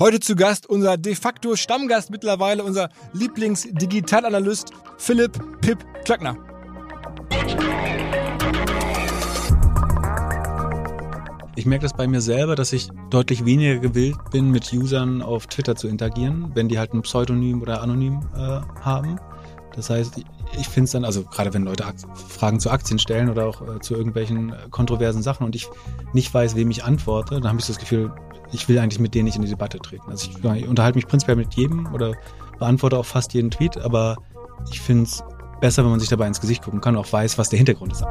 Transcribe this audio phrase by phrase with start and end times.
[0.00, 6.38] Heute zu Gast unser de facto Stammgast mittlerweile, unser Lieblingsdigitalanalyst Philipp Pip Klöckner.
[11.54, 15.46] Ich merke das bei mir selber, dass ich deutlich weniger gewillt bin, mit Usern auf
[15.48, 18.38] Twitter zu interagieren, wenn die halt ein Pseudonym oder Anonym äh,
[18.80, 19.20] haben.
[19.74, 20.20] Das heißt,
[20.58, 21.84] ich finde es dann, also gerade wenn Leute
[22.28, 25.68] Fragen zu Aktien stellen oder auch äh, zu irgendwelchen kontroversen Sachen und ich
[26.12, 28.12] nicht weiß, wem ich antworte, dann habe ich das Gefühl,
[28.52, 30.10] ich will eigentlich mit denen nicht in die Debatte treten.
[30.10, 32.14] Also ich, ich unterhalte mich prinzipiell mit jedem oder
[32.58, 34.16] beantworte auch fast jeden Tweet, aber
[34.70, 35.22] ich finde es
[35.60, 37.92] besser, wenn man sich dabei ins Gesicht gucken kann und auch weiß, was der Hintergrund
[37.92, 38.04] ist.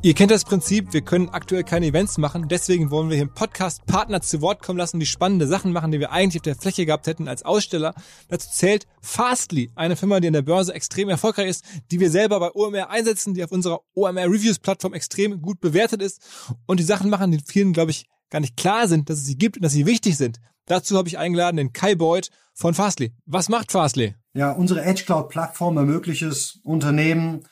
[0.00, 3.34] Ihr kennt das Prinzip, wir können aktuell keine Events machen, deswegen wollen wir hier im
[3.34, 6.54] Podcast Partner zu Wort kommen lassen, die spannende Sachen machen, die wir eigentlich auf der
[6.54, 7.94] Fläche gehabt hätten als Aussteller.
[8.28, 12.38] Dazu zählt Fastly, eine Firma, die in der Börse extrem erfolgreich ist, die wir selber
[12.38, 16.22] bei OMR einsetzen, die auf unserer OMR Reviews Plattform extrem gut bewertet ist
[16.66, 19.36] und die Sachen machen, die vielen, glaube ich, gar nicht klar sind, dass es sie
[19.36, 20.38] gibt und dass sie wichtig sind.
[20.66, 23.14] Dazu habe ich eingeladen den Kai Beuth von Fastly.
[23.26, 24.14] Was macht Fastly?
[24.32, 27.42] Ja, unsere Edge Cloud Plattform ermöglicht es Unternehmen,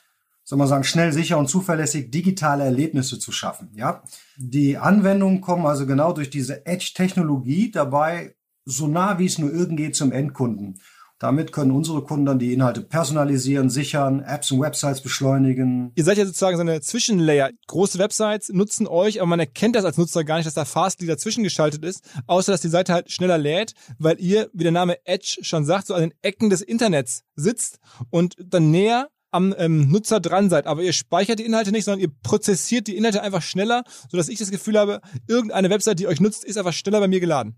[0.47, 3.69] soll man sagen, schnell, sicher und zuverlässig digitale Erlebnisse zu schaffen.
[3.75, 4.01] Ja,
[4.37, 9.77] die Anwendungen kommen also genau durch diese Edge-Technologie dabei so nah wie es nur irgend
[9.77, 10.79] geht zum Endkunden.
[11.19, 15.91] Damit können unsere Kunden dann die Inhalte personalisieren, sichern, Apps und Websites beschleunigen.
[15.95, 17.49] Ihr seid ja sozusagen so eine Zwischenlayer.
[17.67, 21.07] Große Websites nutzen euch, aber man erkennt das als Nutzer gar nicht, dass da Fastly
[21.07, 24.95] dazwischen geschaltet ist, außer dass die Seite halt schneller lädt, weil ihr, wie der Name
[25.05, 27.79] Edge schon sagt, so an den Ecken des Internets sitzt
[28.11, 32.01] und dann näher am ähm, Nutzer dran seid, aber ihr speichert die Inhalte nicht, sondern
[32.01, 36.21] ihr prozessiert die Inhalte einfach schneller, sodass ich das Gefühl habe, irgendeine Website, die euch
[36.21, 37.55] nutzt, ist einfach schneller bei mir geladen.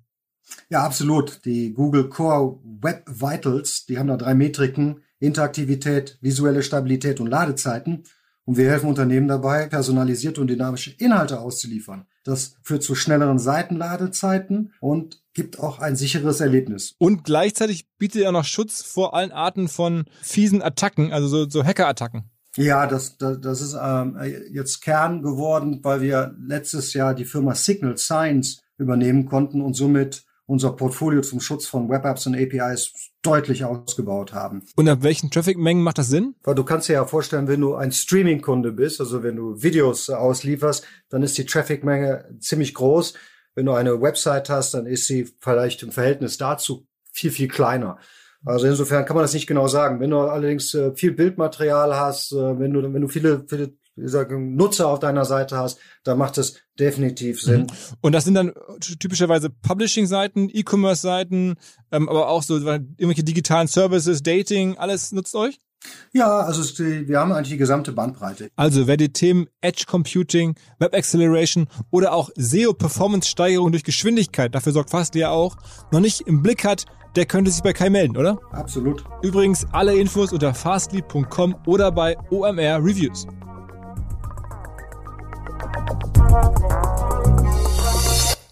[0.69, 1.45] Ja, absolut.
[1.45, 8.03] Die Google Core Web Vitals, die haben da drei Metriken, Interaktivität, visuelle Stabilität und Ladezeiten.
[8.45, 12.07] Und wir helfen Unternehmen dabei, personalisierte und dynamische Inhalte auszuliefern.
[12.29, 16.95] Das führt zu schnelleren Seitenladezeiten und gibt auch ein sicheres Erlebnis.
[16.97, 21.63] Und gleichzeitig bietet er noch Schutz vor allen Arten von fiesen Attacken, also so, so
[21.63, 22.29] Hacker-Attacken.
[22.55, 24.17] Ja, das, das, das ist ähm,
[24.51, 30.23] jetzt Kern geworden, weil wir letztes Jahr die Firma Signal Science übernehmen konnten und somit
[30.45, 34.63] unser Portfolio zum Schutz von Web-Apps und APIs deutlich ausgebaut haben.
[34.75, 36.35] Und ab welchen Traffic-Mengen macht das Sinn?
[36.43, 40.09] Weil du kannst dir ja vorstellen, wenn du ein Streaming-Kunde bist, also wenn du Videos
[40.09, 43.13] auslieferst, dann ist die Traffic-Menge ziemlich groß.
[43.55, 47.97] Wenn du eine Website hast, dann ist sie vielleicht im Verhältnis dazu viel, viel kleiner.
[48.45, 49.99] Also insofern kann man das nicht genau sagen.
[49.99, 53.73] Wenn du allerdings äh, viel Bildmaterial hast, äh, wenn du, wenn du viele, viele
[54.55, 57.61] Nutzer auf deiner Seite hast, da macht es definitiv Sinn.
[57.61, 57.67] Mhm.
[58.01, 58.53] Und das sind dann
[58.99, 61.55] typischerweise Publishing-Seiten, E-Commerce-Seiten,
[61.91, 65.59] ähm, aber auch so irgendwelche digitalen Services, Dating, alles nutzt euch?
[66.13, 68.49] Ja, also es, wir haben eigentlich die gesamte Bandbreite.
[68.55, 74.53] Also wer die Themen Edge Computing, Web Acceleration oder auch SEO Performance Steigerung durch Geschwindigkeit,
[74.53, 75.55] dafür sorgt fast ja auch,
[75.91, 78.39] noch nicht im Blick hat, der könnte sich bei Kai melden, oder?
[78.51, 79.03] Absolut.
[79.23, 83.25] Übrigens alle Infos unter fastly.com oder bei OMR Reviews.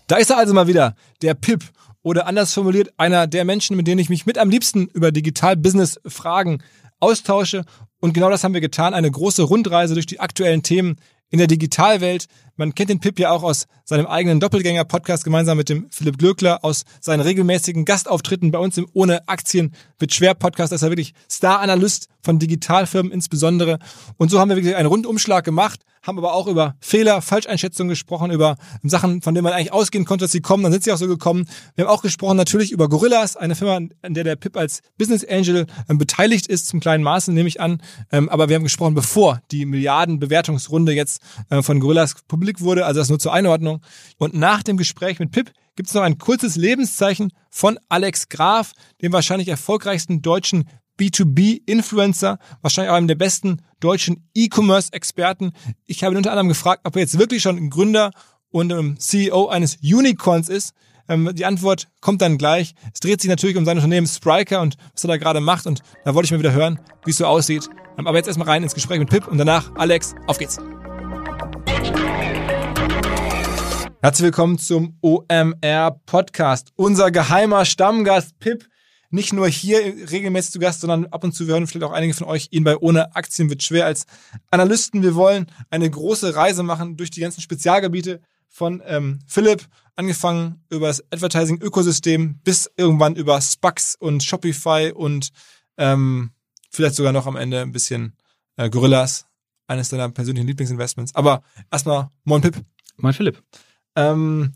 [0.07, 1.63] Da ist er also mal wieder, der Pip.
[2.01, 6.63] Oder anders formuliert, einer der Menschen, mit denen ich mich mit am liebsten über Digital-Business-Fragen
[7.01, 7.65] austausche.
[7.99, 8.93] Und genau das haben wir getan.
[8.93, 10.95] Eine große Rundreise durch die aktuellen Themen
[11.29, 12.27] in der Digitalwelt.
[12.55, 16.63] Man kennt den Pip ja auch aus seinem eigenen Doppelgänger-Podcast gemeinsam mit dem Philipp Glöckler,
[16.63, 20.71] aus seinen regelmäßigen Gastauftritten bei uns im Ohne Aktien wird schwer Podcast.
[20.71, 23.79] Das ist er wirklich Star-Analyst von Digitalfirmen insbesondere.
[24.17, 28.31] Und so haben wir wirklich einen Rundumschlag gemacht, haben aber auch über Fehler, Falscheinschätzungen gesprochen,
[28.31, 30.63] über Sachen, von denen man eigentlich ausgehen konnte, dass sie kommen.
[30.63, 31.47] Dann sind sie auch so gekommen.
[31.75, 35.25] Wir haben auch gesprochen natürlich über Gorillas, eine Firma, an der der Pip als Business
[35.25, 37.81] Angel ähm, beteiligt ist, zum kleinen Maße, nehme ich an.
[38.11, 42.85] Ähm, aber wir haben gesprochen, bevor die Milliardenbewertungsrunde jetzt äh, von Gorillas publik wurde.
[42.85, 43.81] Also das nur zur Einordnung.
[44.17, 48.71] Und nach dem Gespräch mit Pip gibt es noch ein kurzes Lebenszeichen von Alex Graf,
[49.01, 50.65] dem wahrscheinlich erfolgreichsten deutschen
[50.97, 55.51] B2B-Influencer, wahrscheinlich auch einem der besten deutschen E-Commerce-Experten.
[55.85, 58.11] Ich habe ihn unter anderem gefragt, ob er jetzt wirklich schon Gründer
[58.49, 60.73] und ähm, CEO eines Unicorns ist.
[61.09, 62.73] Ähm, die Antwort kommt dann gleich.
[62.93, 65.67] Es dreht sich natürlich um sein Unternehmen Spriker und was er da gerade macht.
[65.67, 67.69] Und da wollte ich mal wieder hören, wie es so aussieht.
[67.97, 70.57] Ähm, aber jetzt erstmal rein ins Gespräch mit Pip und danach Alex, auf geht's.
[74.01, 76.71] Herzlich willkommen zum OMR Podcast.
[76.75, 78.67] Unser geheimer Stammgast Pip
[79.09, 79.79] nicht nur hier
[80.11, 82.63] regelmäßig zu Gast, sondern ab und zu, wir hören vielleicht auch einige von euch, ihn
[82.63, 84.05] bei Ohne Aktien wird schwer als
[84.51, 85.01] Analysten.
[85.01, 90.87] Wir wollen eine große Reise machen durch die ganzen Spezialgebiete von ähm, Philipp, angefangen über
[90.87, 95.29] das Advertising-Ökosystem bis irgendwann über Spucks und Shopify und
[95.77, 96.31] ähm,
[96.69, 98.15] vielleicht sogar noch am Ende ein bisschen
[98.57, 99.25] äh, Gorillas,
[99.67, 101.15] eines deiner persönlichen Lieblingsinvestments.
[101.15, 102.55] Aber erstmal, moin Pip.
[102.97, 103.41] Moin Philipp.
[103.95, 104.53] Ähm,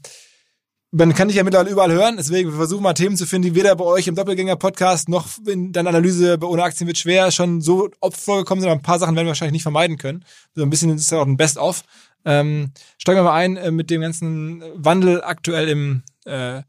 [0.91, 3.55] man kann dich ja mittlerweile überall hören, deswegen wir versuchen mal Themen zu finden, die
[3.55, 7.61] weder bei euch im Doppelgänger-Podcast noch in deiner Analyse bei Ohne Aktien wird schwer schon
[7.61, 10.25] so oft vorgekommen sind, aber ein paar Sachen werden wir wahrscheinlich nicht vermeiden können.
[10.53, 11.83] So ein bisschen ist ja auch ein Best-of.
[12.25, 16.61] Ähm, steigen wir mal ein äh, mit dem ganzen Wandel aktuell im äh,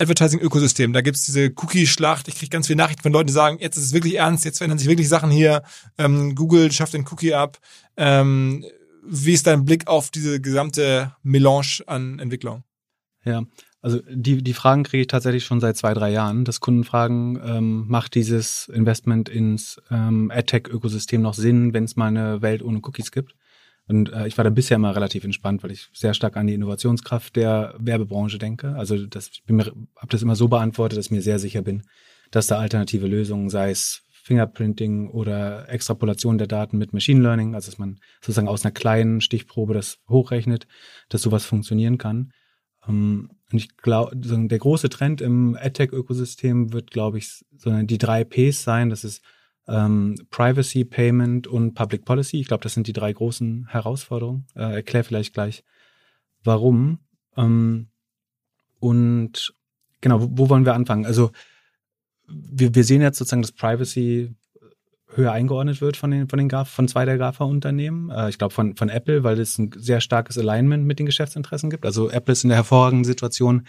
[0.00, 0.92] Advertising-Ökosystem.
[0.92, 2.28] Da gibt's diese Cookie-Schlacht.
[2.28, 4.58] Ich kriege ganz viele Nachrichten von Leuten, die sagen, jetzt ist es wirklich ernst, jetzt
[4.58, 5.62] verändern sich wirklich Sachen hier.
[5.98, 7.58] Ähm, Google schafft den Cookie ab.
[7.96, 8.64] Ähm,
[9.04, 12.62] wie ist dein Blick auf diese gesamte Melange an Entwicklung?
[13.24, 13.42] Ja,
[13.80, 17.40] also die, die Fragen kriege ich tatsächlich schon seit zwei, drei Jahren, dass Kunden fragen,
[17.44, 22.78] ähm, macht dieses Investment ins ähm, AdTech-Ökosystem noch Sinn, wenn es mal eine Welt ohne
[22.78, 23.34] Cookies gibt?
[23.86, 26.54] Und äh, ich war da bisher immer relativ entspannt, weil ich sehr stark an die
[26.54, 28.74] Innovationskraft der Werbebranche denke.
[28.74, 31.84] Also das, ich habe das immer so beantwortet, dass ich mir sehr sicher bin,
[32.30, 37.70] dass da alternative Lösungen, sei es Fingerprinting oder Extrapolation der Daten mit Machine Learning, also
[37.70, 40.66] dass man sozusagen aus einer kleinen Stichprobe das hochrechnet,
[41.08, 42.32] dass sowas funktionieren kann.
[42.86, 48.62] Ähm, und ich glaube, der große Trend im AdTech-Ökosystem wird, glaube ich, die drei Ps
[48.62, 48.90] sein.
[48.90, 49.22] Das ist
[49.66, 52.40] ähm, Privacy, Payment und Public Policy.
[52.40, 54.46] Ich glaube, das sind die drei großen Herausforderungen.
[54.54, 55.64] Äh, erklär vielleicht gleich,
[56.44, 56.98] warum.
[57.36, 57.88] Ähm,
[58.80, 59.54] und
[60.00, 61.06] genau, wo, wo wollen wir anfangen?
[61.06, 61.30] Also
[62.26, 64.34] wir, wir sehen jetzt sozusagen, dass Privacy
[65.14, 68.10] höher eingeordnet wird von den von den Graf, von zwei der GAFA-Unternehmen.
[68.10, 71.70] Äh, ich glaube von von Apple, weil es ein sehr starkes Alignment mit den Geschäftsinteressen
[71.70, 71.86] gibt.
[71.86, 73.66] Also Apple ist in der hervorragenden Situation,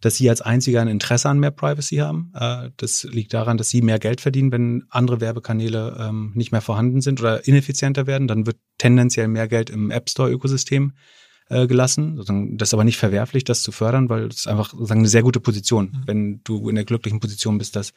[0.00, 2.32] dass sie als einziger ein Interesse an mehr Privacy haben.
[2.34, 6.60] Äh, das liegt daran, dass sie mehr Geld verdienen, wenn andere Werbekanäle ähm, nicht mehr
[6.60, 8.28] vorhanden sind oder ineffizienter werden.
[8.28, 10.92] Dann wird tendenziell mehr Geld im App Store-Ökosystem
[11.48, 12.16] äh, gelassen.
[12.58, 15.40] Das ist aber nicht verwerflich, das zu fördern, weil es einfach sozusagen eine sehr gute
[15.40, 16.02] Position, mhm.
[16.06, 17.92] wenn du in der glücklichen Position bist, dass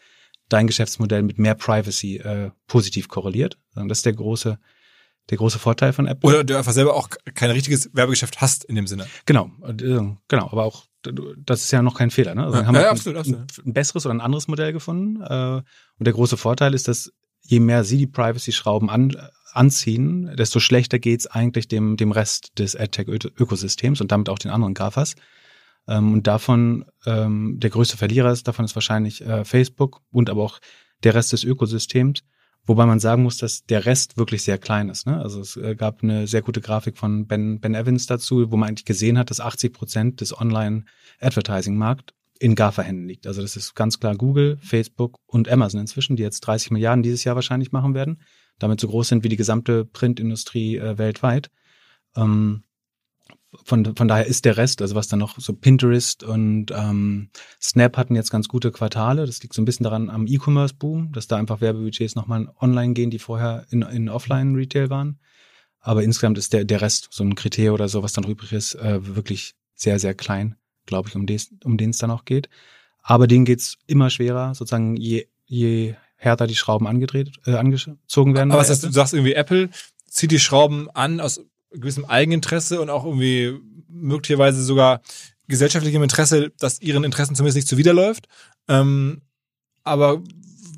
[0.49, 3.57] dein Geschäftsmodell mit mehr Privacy äh, positiv korreliert.
[3.75, 4.57] Das ist der große
[5.29, 6.29] der große Vorteil von Apple.
[6.29, 9.07] Oder du einfach selber auch kein richtiges Werbegeschäft hast in dem Sinne.
[9.25, 9.73] Genau, äh,
[10.27, 10.85] genau, aber auch
[11.37, 12.35] das ist ja noch kein Fehler.
[12.35, 12.45] Ne?
[12.45, 13.41] Also ja, haben wir ja, absolut, absolut.
[13.41, 15.21] Ein, ein, besseres oder ein anderes Modell gefunden.
[15.21, 15.61] Äh,
[15.99, 17.11] und der große Vorteil ist, dass
[17.41, 19.15] je mehr sie die Privacy-Schrauben an,
[19.51, 24.73] anziehen, desto schlechter geht's eigentlich dem, dem Rest des AdTech-Ökosystems und damit auch den anderen
[24.73, 25.15] GAFAs.
[25.87, 30.43] Ähm, und davon, ähm, der größte Verlierer ist, davon ist wahrscheinlich äh, Facebook und aber
[30.43, 30.59] auch
[31.03, 32.23] der Rest des Ökosystems.
[32.65, 35.07] Wobei man sagen muss, dass der Rest wirklich sehr klein ist.
[35.07, 35.17] Ne?
[35.21, 38.69] Also es äh, gab eine sehr gute Grafik von Ben, ben Evans dazu, wo man
[38.69, 43.25] eigentlich gesehen hat, dass 80 Prozent des Online-Advertising-Markt in GAFA-Händen liegt.
[43.25, 47.23] Also das ist ganz klar Google, Facebook und Amazon inzwischen, die jetzt 30 Milliarden dieses
[47.23, 48.21] Jahr wahrscheinlich machen werden,
[48.59, 51.49] damit so groß sind wie die gesamte Printindustrie äh, weltweit.
[52.17, 52.63] Ähm,
[53.63, 57.29] von, von daher ist der Rest, also was dann noch so Pinterest und ähm,
[57.61, 59.25] Snap hatten jetzt ganz gute Quartale.
[59.25, 63.09] Das liegt so ein bisschen daran am E-Commerce-Boom, dass da einfach Werbebudgets nochmal online gehen,
[63.09, 65.19] die vorher in, in Offline-Retail waren.
[65.79, 68.75] Aber insgesamt ist der, der Rest, so ein Kriterium oder so, was dann übrig ist,
[68.75, 70.55] äh, wirklich sehr, sehr klein,
[70.85, 72.49] glaube ich, um, des, um den es dann auch geht.
[73.01, 78.51] Aber denen geht's immer schwerer, sozusagen je, je härter die Schrauben angedreht, äh, angezogen werden.
[78.51, 79.69] Aber was heißt, du sagst irgendwie, Apple
[80.07, 83.59] zieht die Schrauben an aus gewissem Eigeninteresse und auch irgendwie
[83.89, 85.01] möglicherweise sogar
[85.47, 88.27] gesellschaftlichem Interesse, dass ihren Interessen zumindest nicht zuwiderläuft.
[88.67, 89.21] Ähm,
[89.83, 90.21] aber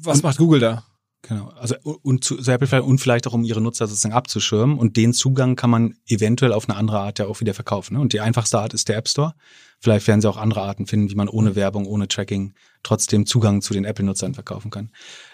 [0.02, 0.84] was und, macht Google da?
[1.24, 5.56] Genau, also und, zu, und vielleicht auch um ihre Nutzer sozusagen abzuschirmen und den Zugang
[5.56, 7.96] kann man eventuell auf eine andere Art ja auch wieder verkaufen.
[7.96, 8.00] Ne?
[8.00, 9.34] Und die einfachste Art ist der App Store.
[9.80, 13.62] Vielleicht werden sie auch andere Arten finden, wie man ohne Werbung, ohne Tracking trotzdem Zugang
[13.62, 14.92] zu den Apple-Nutzern verkaufen kann.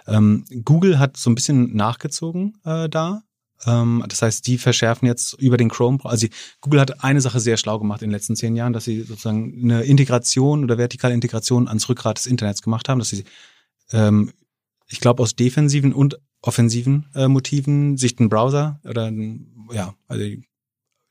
[0.08, 3.22] Ähm, Google hat so ein bisschen nachgezogen äh, da.
[3.66, 6.00] Ähm, das heißt, die verschärfen jetzt über den Chrome.
[6.04, 6.28] Also
[6.62, 9.60] Google hat eine Sache sehr schlau gemacht in den letzten zehn Jahren, dass sie sozusagen
[9.64, 13.24] eine Integration oder vertikale Integration ans Rückgrat des Internets gemacht haben, dass sie,
[13.92, 14.32] ähm,
[14.88, 19.12] ich glaube, aus defensiven und offensiven äh, Motiven sich den Browser oder
[19.72, 20.26] ja, also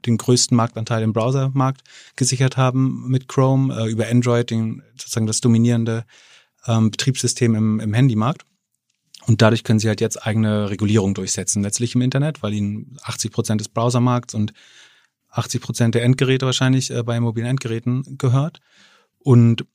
[0.06, 1.82] den größten Marktanteil im Browsermarkt
[2.16, 6.04] gesichert haben mit Chrome, äh, über Android, den, sozusagen das dominierende
[6.66, 8.44] ähm, Betriebssystem im, im Handymarkt.
[9.26, 13.32] Und dadurch können sie halt jetzt eigene Regulierung durchsetzen, letztlich im Internet, weil ihnen 80
[13.32, 14.52] Prozent des Browsermarkts und
[15.30, 18.60] 80 Prozent der Endgeräte wahrscheinlich äh, bei mobilen Endgeräten gehört.
[19.18, 19.66] Und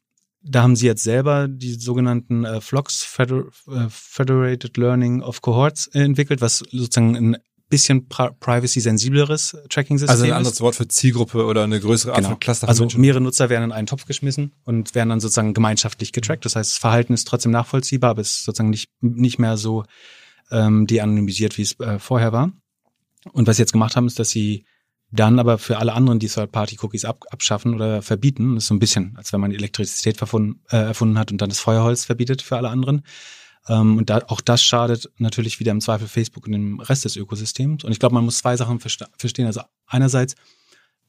[0.42, 5.88] da haben sie jetzt selber die sogenannten äh, Flocks Feder äh, Federated Learning of Cohorts
[5.88, 7.38] äh, entwickelt, was sozusagen ein
[7.70, 12.30] bisschen privacy-sensibleres Tracking-System Also ein anderes Wort für Zielgruppe oder eine größere Art genau.
[12.30, 12.68] von Cluster.
[12.68, 13.02] Also Menschen.
[13.02, 16.46] mehrere Nutzer werden in einen Topf geschmissen und werden dann sozusagen gemeinschaftlich getrackt.
[16.46, 19.86] Das heißt, das Verhalten ist trotzdem nachvollziehbar, aber es ist sozusagen nicht, nicht mehr so
[20.52, 22.52] ähm, de-anonymisiert, wie es äh, vorher war.
[23.32, 24.66] Und was sie jetzt gemacht haben, ist, dass sie
[25.12, 28.56] dann aber für alle anderen die Third-Party-Cookies ab, abschaffen oder verbieten.
[28.56, 31.60] Das ist so ein bisschen, als wenn man Elektrizität äh, erfunden hat und dann das
[31.60, 33.04] Feuerholz verbietet für alle anderen.
[33.70, 37.16] Ähm, und da, auch das schadet natürlich wieder im Zweifel Facebook und dem Rest des
[37.16, 37.84] Ökosystems.
[37.84, 39.46] Und ich glaube, man muss zwei Sachen verstehen.
[39.46, 40.36] Also einerseits,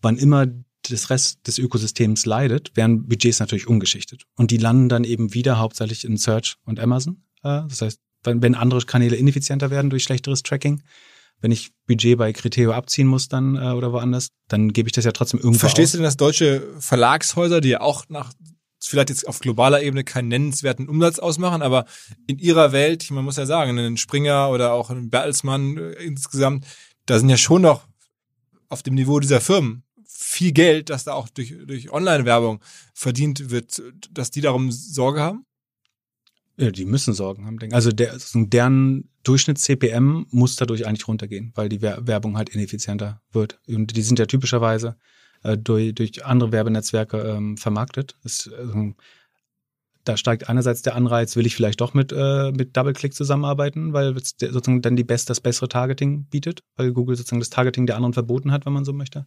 [0.02, 0.46] wann immer
[0.88, 4.24] das Rest des Ökosystems leidet, werden Budgets natürlich umgeschichtet.
[4.36, 7.22] Und die landen dann eben wieder hauptsächlich in Search und Amazon.
[7.42, 10.82] Äh, das heißt, wenn, wenn andere Kanäle ineffizienter werden durch schlechteres Tracking,
[11.40, 15.06] wenn ich Budget bei Criteo abziehen muss dann äh, oder woanders, dann gebe ich das
[15.06, 15.92] ja trotzdem irgendwo Verstehst aus.
[15.92, 18.32] du denn, dass deutsche Verlagshäuser, die ja auch nach
[18.88, 21.84] vielleicht jetzt auf globaler Ebene keinen nennenswerten Umsatz ausmachen, aber
[22.26, 26.66] in ihrer Welt, man muss ja sagen, ein Springer oder auch ein Bertelsmann äh, insgesamt,
[27.06, 27.86] da sind ja schon noch
[28.68, 32.60] auf dem Niveau dieser Firmen viel Geld, das da auch durch, durch Online-Werbung
[32.94, 35.44] verdient wird, dass die darum Sorge haben?
[36.56, 37.74] Ja, die müssen Sorgen haben, denke ich.
[37.74, 43.58] Also der, deren Durchschnitts-CPM muss dadurch eigentlich runtergehen, weil die Werbung halt ineffizienter wird.
[43.66, 44.96] Und die sind ja typischerweise
[45.42, 48.16] äh, durch, durch andere Werbenetzwerke ähm, vermarktet.
[48.22, 48.92] Das, äh,
[50.04, 54.16] da steigt einerseits der Anreiz, will ich vielleicht doch mit, äh, mit DoubleClick zusammenarbeiten, weil
[54.16, 57.96] es sozusagen dann die best, das bessere Targeting bietet, weil Google sozusagen das Targeting der
[57.96, 59.26] anderen verboten hat, wenn man so möchte.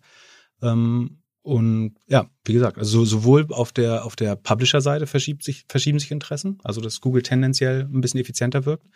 [0.61, 5.99] Ähm, und ja, wie gesagt, also sowohl auf der, auf der Publisher-Seite verschiebt sich, verschieben
[5.99, 8.87] sich Interessen, also dass Google tendenziell ein bisschen effizienter wirkt.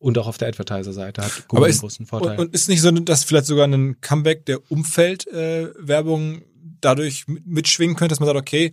[0.00, 2.38] Und auch auf der Advertiser-Seite hat Google ist, einen großen Vorteil.
[2.38, 6.44] Und, und ist nicht so, dass vielleicht sogar ein Comeback der Umfeldwerbung äh,
[6.80, 8.72] dadurch mitschwingen könnte, dass man sagt, okay,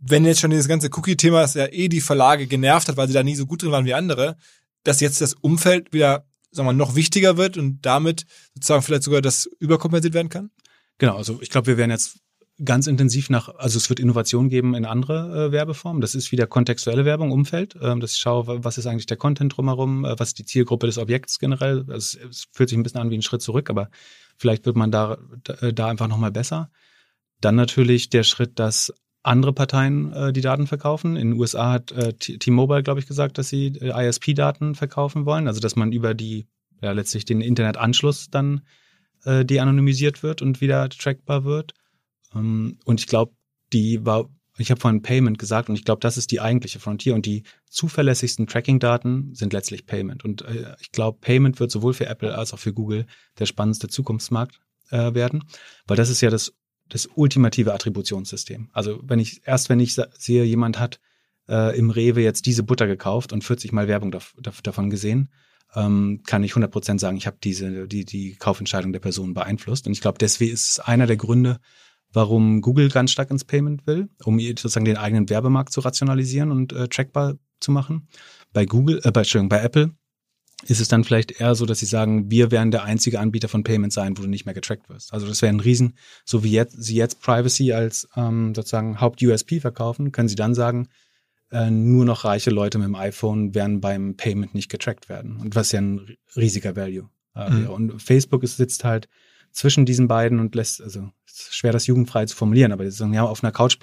[0.00, 3.14] wenn jetzt schon dieses ganze Cookie-Thema, das ja eh die Verlage genervt hat, weil sie
[3.14, 4.36] da nie so gut drin waren wie andere,
[4.84, 9.02] dass jetzt das Umfeld wieder, sagen wir mal, noch wichtiger wird und damit sozusagen vielleicht
[9.02, 10.50] sogar das überkompensiert werden kann?
[10.98, 12.18] Genau, also ich glaube, wir werden jetzt
[12.64, 16.00] ganz intensiv nach, also es wird Innovation geben in andere äh, Werbeformen.
[16.00, 17.76] Das ist wieder kontextuelle Werbung, Umfeld.
[17.82, 20.86] Ähm, dass ich schaue, was ist eigentlich der Content drumherum, äh, was ist die Zielgruppe
[20.86, 21.84] des Objekts generell.
[21.88, 23.90] Also es, es fühlt sich ein bisschen an wie ein Schritt zurück, aber
[24.38, 26.70] vielleicht wird man da, da, äh, da einfach nochmal besser.
[27.46, 31.14] Dann natürlich der Schritt, dass andere Parteien äh, die Daten verkaufen.
[31.14, 35.46] In den USA hat äh, T-Mobile, glaube ich, gesagt, dass sie äh, ISP-Daten verkaufen wollen.
[35.46, 36.48] Also dass man über die,
[36.82, 38.62] ja letztlich den Internetanschluss dann
[39.22, 41.74] äh, de-anonymisiert wird und wieder trackbar wird.
[42.34, 43.32] Ähm, und ich glaube,
[43.72, 47.14] die war, ich habe vorhin Payment gesagt und ich glaube, das ist die eigentliche Frontier
[47.14, 50.24] und die zuverlässigsten Tracking-Daten sind letztlich Payment.
[50.24, 53.06] Und äh, ich glaube, Payment wird sowohl für Apple als auch für Google
[53.38, 54.58] der spannendste Zukunftsmarkt
[54.90, 55.44] äh, werden,
[55.86, 56.52] weil das ist ja das,
[56.88, 58.70] das ultimative Attributionssystem.
[58.72, 61.00] Also wenn ich, erst wenn ich sehe, jemand hat
[61.48, 64.14] äh, im Rewe jetzt diese Butter gekauft und 40 Mal Werbung
[64.62, 65.30] davon gesehen,
[65.74, 69.86] ähm, kann ich 100% sagen, ich habe diese die die Kaufentscheidung der Person beeinflusst.
[69.86, 71.58] Und ich glaube, deswegen ist es einer der Gründe,
[72.12, 76.72] warum Google ganz stark ins Payment will, um sozusagen den eigenen Werbemarkt zu rationalisieren und
[76.72, 78.08] äh, trackbar zu machen.
[78.52, 79.90] Bei Google, äh, bei, Entschuldigung, bei Apple
[80.64, 83.62] ist es dann vielleicht eher so, dass sie sagen, wir werden der einzige Anbieter von
[83.62, 85.12] Payment sein, wo du nicht mehr getrackt wirst.
[85.12, 89.60] Also das wäre ein Riesen, so wie jetzt, sie jetzt Privacy als ähm, sozusagen Haupt-USP
[89.60, 90.88] verkaufen, können sie dann sagen,
[91.50, 95.36] äh, nur noch reiche Leute mit dem iPhone werden beim Payment nicht getrackt werden.
[95.36, 97.68] Und was ja ein riesiger Value äh, mhm.
[97.68, 99.08] Und Facebook ist, sitzt halt
[99.52, 103.22] zwischen diesen beiden und lässt, also schwer das jugendfrei zu formulieren, aber die sagen, ja,
[103.22, 103.78] auf einer Couch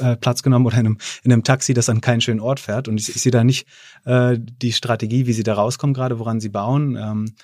[0.00, 2.88] äh, Platz genommen oder in einem, in einem Taxi, das an keinen schönen Ort fährt.
[2.88, 3.66] Und ich, ich sehe da nicht
[4.04, 6.96] äh, die Strategie, wie sie da rauskommen, gerade woran sie bauen.
[6.96, 7.34] Ähm,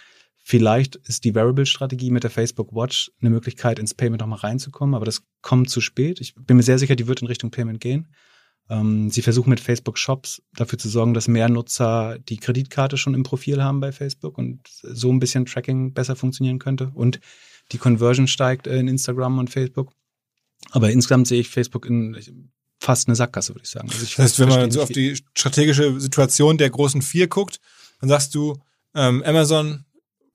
[0.42, 5.04] vielleicht ist die Variable-Strategie mit der Facebook Watch eine Möglichkeit, ins Payment nochmal reinzukommen, aber
[5.04, 6.20] das kommt zu spät.
[6.20, 8.08] Ich bin mir sehr sicher, die wird in Richtung Payment gehen.
[8.68, 13.14] Ähm, sie versuchen mit Facebook Shops dafür zu sorgen, dass mehr Nutzer die Kreditkarte schon
[13.14, 16.90] im Profil haben bei Facebook und so ein bisschen Tracking besser funktionieren könnte.
[16.94, 17.20] Und
[17.72, 19.92] die Conversion steigt in Instagram und Facebook.
[20.70, 23.88] Aber insgesamt sehe ich Facebook in fast eine Sackgasse, würde ich sagen.
[23.90, 27.60] Also ich das heißt, wenn man so auf die strategische Situation der großen vier guckt,
[28.00, 28.58] dann sagst du,
[28.94, 29.84] ähm, Amazon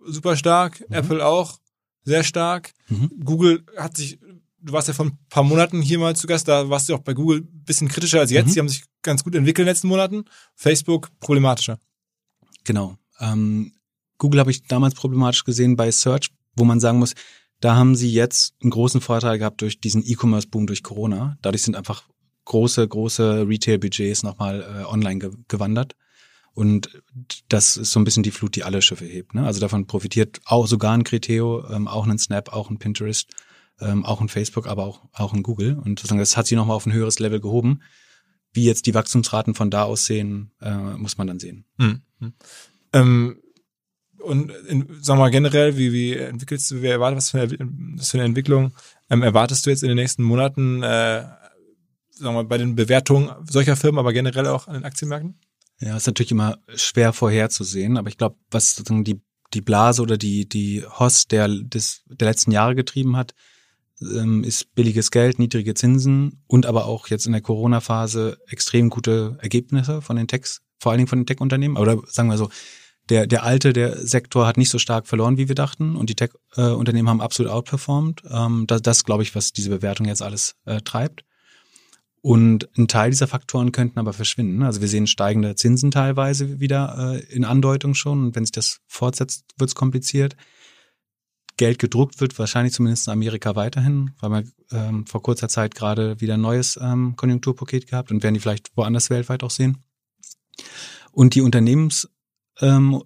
[0.06, 0.96] super stark, mhm.
[0.96, 1.60] Apple auch
[2.04, 2.72] sehr stark.
[2.90, 3.12] Mhm.
[3.24, 4.20] Google hat sich,
[4.60, 7.02] du warst ja vor ein paar Monaten hier mal zu Gast, da warst du auch
[7.02, 8.50] bei Google ein bisschen kritischer als jetzt.
[8.50, 8.54] Mhm.
[8.54, 10.26] Die haben sich ganz gut entwickelt in den letzten Monaten.
[10.56, 11.80] Facebook problematischer.
[12.64, 12.98] Genau.
[13.20, 13.74] Ähm,
[14.18, 17.14] Google habe ich damals problematisch gesehen bei Search, wo man sagen muss,
[17.62, 21.38] da haben sie jetzt einen großen Vorteil gehabt durch diesen E-Commerce-Boom durch Corona.
[21.42, 22.10] Dadurch sind einfach
[22.46, 25.96] große, große Retail-Budgets nochmal äh, online ge gewandert.
[26.54, 27.02] Und
[27.48, 29.34] das ist so ein bisschen die Flut, die alle Schiffe hebt.
[29.34, 29.46] Ne?
[29.46, 33.30] Also davon profitiert auch sogar ein Criteo, ähm, auch ein Snap, auch ein Pinterest,
[33.80, 35.78] ähm, auch ein Facebook, aber auch, auch ein Google.
[35.78, 37.82] Und das hat sie nochmal auf ein höheres Level gehoben.
[38.54, 41.66] Wie jetzt die Wachstumsraten von da aussehen, äh, muss man dann sehen.
[41.78, 42.02] Mhm.
[42.92, 43.40] Ähm,
[44.22, 48.12] und in, sag mal generell, wie, wie entwickelst du, wie erwartest, was für eine, was
[48.12, 48.74] für eine Entwicklung
[49.10, 51.26] ähm, erwartest du jetzt in den nächsten Monaten, äh,
[52.12, 55.38] sagen wir bei den Bewertungen solcher Firmen, aber generell auch an den Aktienmärkten?
[55.80, 59.20] Ja, ist natürlich immer schwer vorherzusehen, aber ich glaube, was sozusagen die,
[59.54, 63.34] die Blase oder die, die Host der, des, der letzten Jahre getrieben hat,
[64.02, 69.38] ähm, ist billiges Geld, niedrige Zinsen und aber auch jetzt in der Corona-Phase extrem gute
[69.42, 71.78] Ergebnisse von den Techs, vor allen Dingen von den Tech-Unternehmen.
[71.78, 72.50] Oder sagen wir so,
[73.12, 76.16] der, der alte, der Sektor hat nicht so stark verloren, wie wir dachten, und die
[76.16, 78.24] Tech-Unternehmen haben absolut outperformed.
[78.30, 81.26] Ähm, das, das glaube ich, was diese Bewertung jetzt alles äh, treibt.
[82.22, 84.64] Und ein Teil dieser Faktoren könnten aber verschwinden.
[84.64, 88.24] Also wir sehen steigende Zinsen teilweise wieder äh, in Andeutung schon.
[88.24, 90.38] Und wenn sich das fortsetzt, wird es kompliziert.
[91.58, 96.22] Geld gedruckt wird, wahrscheinlich zumindest in Amerika weiterhin, weil man ähm, vor kurzer Zeit gerade
[96.22, 99.84] wieder ein neues ähm, Konjunkturpaket gehabt und werden die vielleicht woanders weltweit auch sehen.
[101.12, 102.21] Und die Unternehmensgewinne,
[102.62, 103.04] ähm,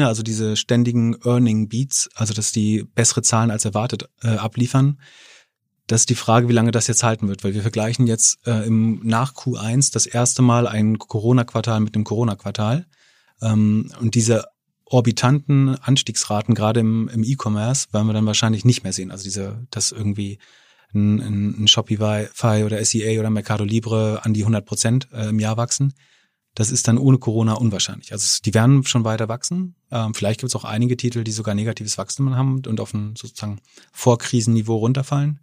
[0.00, 4.98] also diese ständigen Earning Beats, also dass die bessere Zahlen als erwartet äh, abliefern,
[5.86, 8.66] das ist die Frage, wie lange das jetzt halten wird, weil wir vergleichen jetzt äh,
[8.66, 12.86] im nach Q1 das erste Mal ein Corona-Quartal mit dem Corona-Quartal.
[13.40, 14.46] Ähm, und diese
[14.84, 19.10] orbitanten Anstiegsraten, gerade im, im E-Commerce, werden wir dann wahrscheinlich nicht mehr sehen.
[19.10, 20.38] Also diese, dass irgendwie
[20.94, 25.38] ein, ein, ein Shopify oder SEA oder Mercado Libre an die 100 Prozent äh, im
[25.38, 25.94] Jahr wachsen.
[26.56, 28.12] Das ist dann ohne Corona unwahrscheinlich.
[28.12, 29.76] Also die werden schon weiter wachsen.
[29.90, 33.14] Ähm, vielleicht gibt es auch einige Titel, die sogar negatives Wachstum haben und auf ein
[33.14, 33.60] sozusagen
[33.92, 35.38] Vorkrisenniveau runterfallen.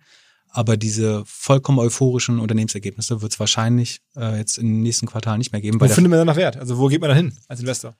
[0.49, 5.61] Aber diese vollkommen euphorischen Unternehmensergebnisse wird es wahrscheinlich äh, jetzt im nächsten Quartal nicht mehr
[5.61, 5.79] geben.
[5.79, 6.57] Wo findet man dann noch Wert?
[6.57, 7.95] Also wo geht man da hin als Investor?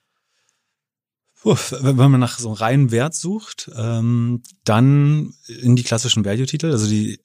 [1.44, 6.88] Wenn man nach so einem reinen Wert sucht, ähm, dann in die klassischen Value-Titel, also
[6.88, 7.20] die,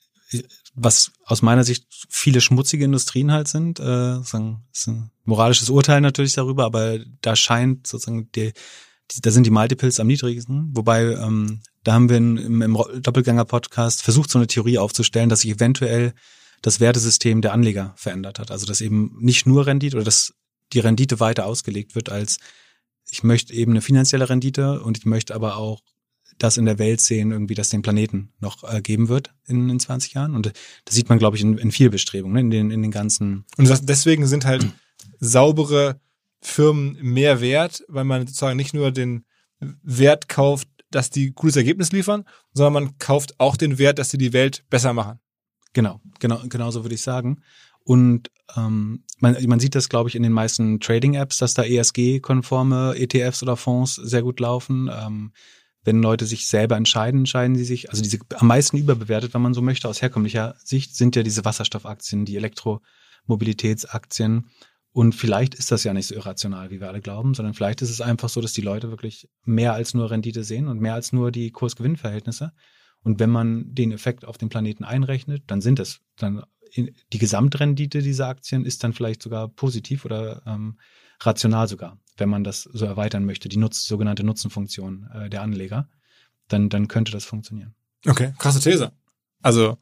[0.81, 6.01] was aus meiner Sicht viele schmutzige Industrien halt sind, äh, sagen, ist ein moralisches Urteil
[6.01, 8.53] natürlich darüber, aber da scheint sozusagen die,
[9.11, 14.03] die da sind die Multiples am niedrigsten, wobei ähm, da haben wir im, im Doppelgänger-Podcast
[14.03, 16.13] versucht, so eine Theorie aufzustellen, dass sich eventuell
[16.63, 18.51] das Wertesystem der Anleger verändert hat.
[18.51, 20.35] Also dass eben nicht nur Rendite oder dass
[20.73, 22.39] die Rendite weiter ausgelegt wird als
[23.11, 25.81] ich möchte eben eine finanzielle Rendite und ich möchte aber auch
[26.39, 29.81] das in der Welt sehen, irgendwie, dass den Planeten noch äh, geben wird in, in
[29.81, 30.35] 20 Jahren.
[30.35, 30.53] Und
[30.85, 32.41] das sieht man, glaube ich, in, in viel Bestrebungen, ne?
[32.41, 33.45] in den, in den ganzen.
[33.57, 34.67] Und das, deswegen sind halt
[35.21, 36.01] saubere
[36.41, 39.25] Firmen mehr wert, weil man sozusagen nicht nur den
[39.61, 44.19] Wert kauft, dass die cooles Ergebnis liefern, sondern man kauft auch den Wert, dass sie
[44.19, 45.19] die Welt besser machen.
[45.73, 47.43] Genau, genau, genau so würde ich sagen.
[47.85, 52.95] Und ähm, man, man sieht das, glaube ich, in den meisten Trading-Apps, dass da ESG-konforme
[52.97, 54.91] ETFs oder Fonds sehr gut laufen.
[54.93, 55.33] Ähm,
[55.89, 59.55] wenn Leute sich selber entscheiden, entscheiden sie sich, also diese am meisten überbewertet, wenn man
[59.55, 64.51] so möchte, aus herkömmlicher Sicht, sind ja diese Wasserstoffaktien, die Elektromobilitätsaktien.
[64.93, 67.89] Und vielleicht ist das ja nicht so irrational, wie wir alle glauben, sondern vielleicht ist
[67.89, 71.15] es einfach so, dass die Leute wirklich mehr als nur Rendite sehen und mehr als
[71.15, 72.53] nur die Kurs-Gewinn-Verhältnisse.
[73.03, 76.43] Und wenn man den Effekt auf den Planeten einrechnet, dann sind es dann
[76.77, 80.77] die Gesamtrendite dieser Aktien ist dann vielleicht sogar positiv oder ähm,
[81.21, 85.89] rational sogar, wenn man das so erweitern möchte, die Nutz, sogenannte Nutzenfunktion äh, der Anleger,
[86.49, 87.75] dann, dann könnte das funktionieren.
[88.07, 88.93] Okay, krasse These.
[89.43, 89.79] Also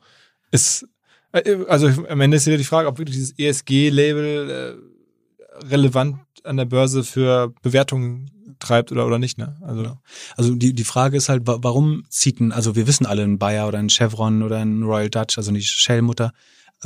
[0.51, 0.87] ist
[1.33, 6.57] äh, also am Ende ist wieder die Frage, ob wirklich dieses ESG-Label äh, relevant an
[6.57, 9.57] der Börse für Bewertungen treibt oder, oder nicht, ne?
[9.62, 9.99] Also,
[10.37, 13.68] also die, die Frage ist halt, warum zieht ein, also wir wissen alle, ein Bayer
[13.68, 16.33] oder ein Chevron oder ein Royal Dutch, also die Shell-Mutter,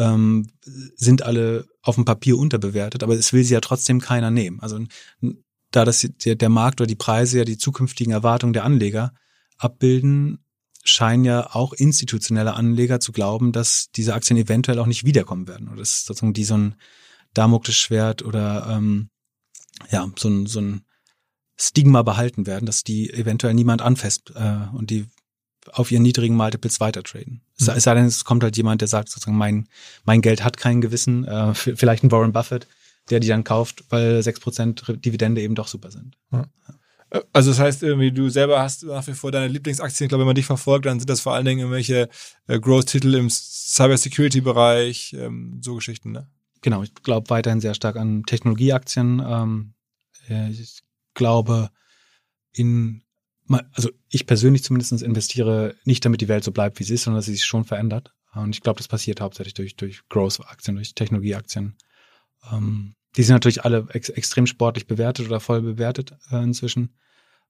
[0.01, 0.49] ähm,
[0.97, 4.61] sind alle auf dem Papier unterbewertet, aber es will sie ja trotzdem keiner nehmen.
[4.61, 4.81] Also
[5.71, 9.13] da das der, der Markt oder die Preise ja die zukünftigen Erwartungen der Anleger
[9.59, 10.45] abbilden,
[10.83, 15.69] scheinen ja auch institutionelle Anleger zu glauben, dass diese Aktien eventuell auch nicht wiederkommen werden.
[15.69, 16.75] Oder dass sozusagen die so ein
[17.35, 19.11] Damoklesschwert oder ähm,
[19.91, 20.83] ja, so ein, so ein
[21.57, 25.07] Stigma behalten werden, dass die eventuell niemand anfasst äh, und die
[25.73, 27.43] auf ihren niedrigen Multiples weiter traden.
[27.59, 27.69] Mhm.
[27.77, 29.69] Es sei denn, es kommt halt jemand, der sagt sozusagen, mein,
[30.05, 32.67] mein Geld hat kein Gewissen, äh, vielleicht ein Warren Buffett,
[33.11, 36.17] der die dann kauft, weil sechs Prozent Dividende eben doch super sind.
[36.33, 36.47] Ja.
[37.11, 40.07] Äh, also das heißt irgendwie, du selber hast nach wie vor deine Lieblingsaktien.
[40.07, 42.09] Ich glaube, wenn man dich verfolgt, dann sind das vor allen Dingen irgendwelche
[42.47, 46.27] äh, Growth-Titel im Cybersecurity-Bereich, ähm, so Geschichten, ne?
[46.63, 49.23] Genau, ich glaube weiterhin sehr stark an Technologieaktien.
[49.27, 49.73] Ähm,
[50.29, 50.83] äh, ich
[51.15, 51.71] glaube
[52.53, 53.03] in
[53.73, 57.19] also ich persönlich zumindest investiere nicht, damit die Welt so bleibt, wie sie ist, sondern
[57.19, 58.15] dass sie sich schon verändert.
[58.35, 61.77] Und ich glaube, das passiert hauptsächlich durch, durch Growth-Aktien, durch Technologieaktien.
[62.53, 66.95] Ähm, die sind natürlich alle ex extrem sportlich bewertet oder voll bewertet äh, inzwischen.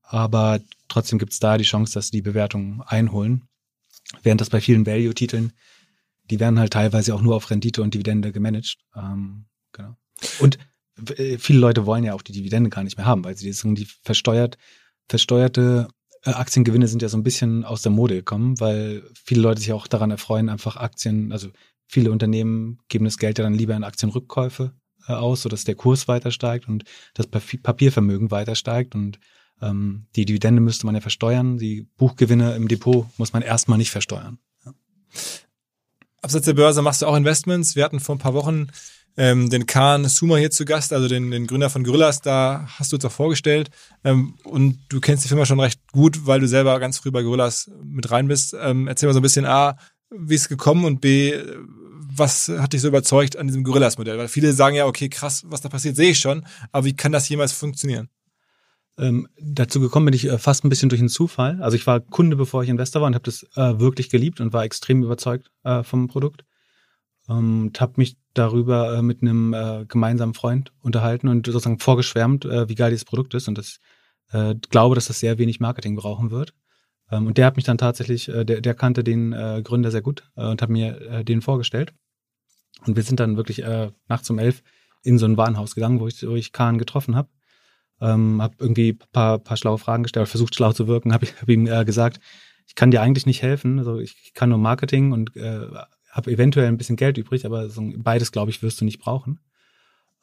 [0.02, 3.46] Aber trotzdem gibt es da die Chance, dass sie die Bewertung einholen.
[4.22, 5.52] Während das bei vielen Value-Titeln,
[6.30, 8.78] die werden halt teilweise auch nur auf Rendite und Dividende gemanagt.
[8.96, 9.96] Ähm, genau.
[10.40, 10.58] Und
[11.16, 13.74] äh, viele Leute wollen ja auch die Dividende gar nicht mehr haben, weil sie die,
[13.74, 14.56] die versteuert
[15.10, 15.88] versteuerte
[16.24, 19.72] äh, Aktiengewinne sind ja so ein bisschen aus der Mode gekommen, weil viele Leute sich
[19.72, 21.48] auch daran erfreuen, einfach Aktien, also
[21.86, 24.72] viele Unternehmen geben das Geld ja dann lieber in Aktienrückkäufe
[25.08, 29.18] äh, aus, sodass der Kurs weiter steigt und das Papiervermögen weiter steigt und
[29.60, 33.90] ähm, die Dividende müsste man ja versteuern, die Buchgewinne im Depot muss man erstmal nicht
[33.90, 34.38] versteuern.
[34.64, 34.72] Ja.
[36.22, 37.76] Abseits der Börse machst du auch Investments.
[37.76, 38.68] Wir hatten vor ein paar Wochen
[39.16, 42.92] ähm, den Khan Suma hier zu Gast, also den, den Gründer von Gorillas, da hast
[42.92, 43.70] du uns auch vorgestellt.
[44.04, 47.22] Ähm, und du kennst die Firma schon recht gut, weil du selber ganz früh bei
[47.22, 48.54] Gorillas mit rein bist.
[48.58, 49.76] Ähm, erzähl mal so ein bisschen A,
[50.10, 51.34] wie ist es gekommen und B,
[52.12, 54.18] was hat dich so überzeugt an diesem Gorillas-Modell?
[54.18, 57.12] Weil viele sagen ja, okay, krass, was da passiert, sehe ich schon, aber wie kann
[57.12, 58.08] das jemals funktionieren?
[58.98, 61.62] Ähm, dazu gekommen bin ich äh, fast ein bisschen durch einen Zufall.
[61.62, 64.52] Also ich war Kunde, bevor ich Investor war und habe das äh, wirklich geliebt und
[64.52, 66.44] war extrem überzeugt äh, vom Produkt.
[67.30, 72.44] Ähm, und habe mich darüber äh, mit einem äh, gemeinsamen Freund unterhalten und sozusagen vorgeschwärmt,
[72.44, 73.78] äh, wie geil dieses Produkt ist und das
[74.32, 76.54] äh, glaube, dass das sehr wenig Marketing brauchen wird.
[77.10, 80.02] Ähm, und der hat mich dann tatsächlich, äh, der, der kannte den äh, Gründer sehr
[80.02, 81.94] gut äh, und hat mir äh, den vorgestellt.
[82.86, 84.62] Und wir sind dann wirklich äh, nachts um elf
[85.02, 87.28] in so ein Warenhaus gegangen, wo ich, wo ich Kahn getroffen habe.
[88.00, 91.66] Ähm, habe irgendwie paar, paar schlaue Fragen gestellt, versucht schlau zu wirken, habe hab ihm
[91.66, 92.18] äh, gesagt,
[92.66, 93.78] ich kann dir eigentlich nicht helfen.
[93.78, 95.66] Also ich, ich kann nur Marketing und äh,
[96.10, 99.40] habe eventuell ein bisschen Geld übrig, aber so beides, glaube ich, wirst du nicht brauchen.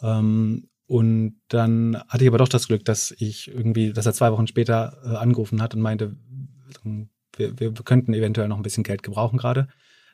[0.02, 4.32] Ähm, und dann hatte ich aber doch das Glück, dass ich irgendwie, dass er zwei
[4.32, 6.16] Wochen später äh, angerufen hat und meinte,
[7.36, 9.68] wir, wir könnten eventuell noch ein bisschen Geld gebrauchen gerade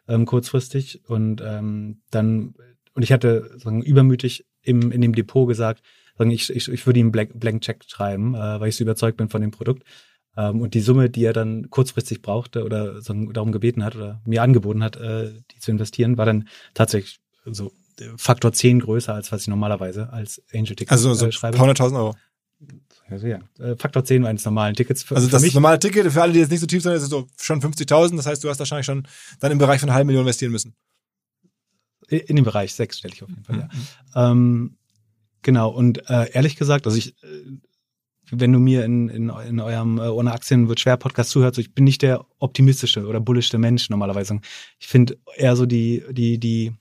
[0.07, 2.55] ähm, kurzfristig und ähm, dann
[2.95, 5.81] und ich hatte sagen, übermütig im, in dem Depot gesagt,
[6.17, 9.17] sagen, ich, ich, ich würde ihm Blank, Blank Check schreiben, äh, weil ich so überzeugt
[9.17, 9.83] bin von dem Produkt.
[10.35, 14.21] Ähm, und die Summe, die er dann kurzfristig brauchte oder sagen, darum gebeten hat oder
[14.25, 17.71] mir angeboten hat, äh, die zu investieren, war dann tatsächlich so
[18.17, 21.57] Faktor 10 größer, als was ich normalerweise als Angel Ticket also so äh, schreibe.
[21.57, 22.15] 100.000 Euro.
[23.09, 25.03] Also ja, äh, Faktor 10 eines normalen Tickets.
[25.03, 25.53] Für, Also für das mich.
[25.53, 28.15] normale Ticket, für alle, die jetzt nicht so tief sind, ist so schon 50.000.
[28.17, 29.07] Das heißt, du hast wahrscheinlich schon
[29.39, 30.73] dann im Bereich von einer halben Million investieren müssen.
[32.07, 33.69] In dem Bereich sechsstellig auf jeden Fall,
[34.15, 34.31] ja.
[34.31, 34.77] Ähm,
[35.41, 37.27] genau, und äh, ehrlich gesagt, also ich, äh,
[38.31, 41.61] wenn du mir in, in, in eurem äh, Ohne Aktien wird schwer Podcast zuhörst, so
[41.61, 44.39] ich bin nicht der optimistische oder bullischste Mensch normalerweise.
[44.79, 46.73] Ich finde eher so die, die, die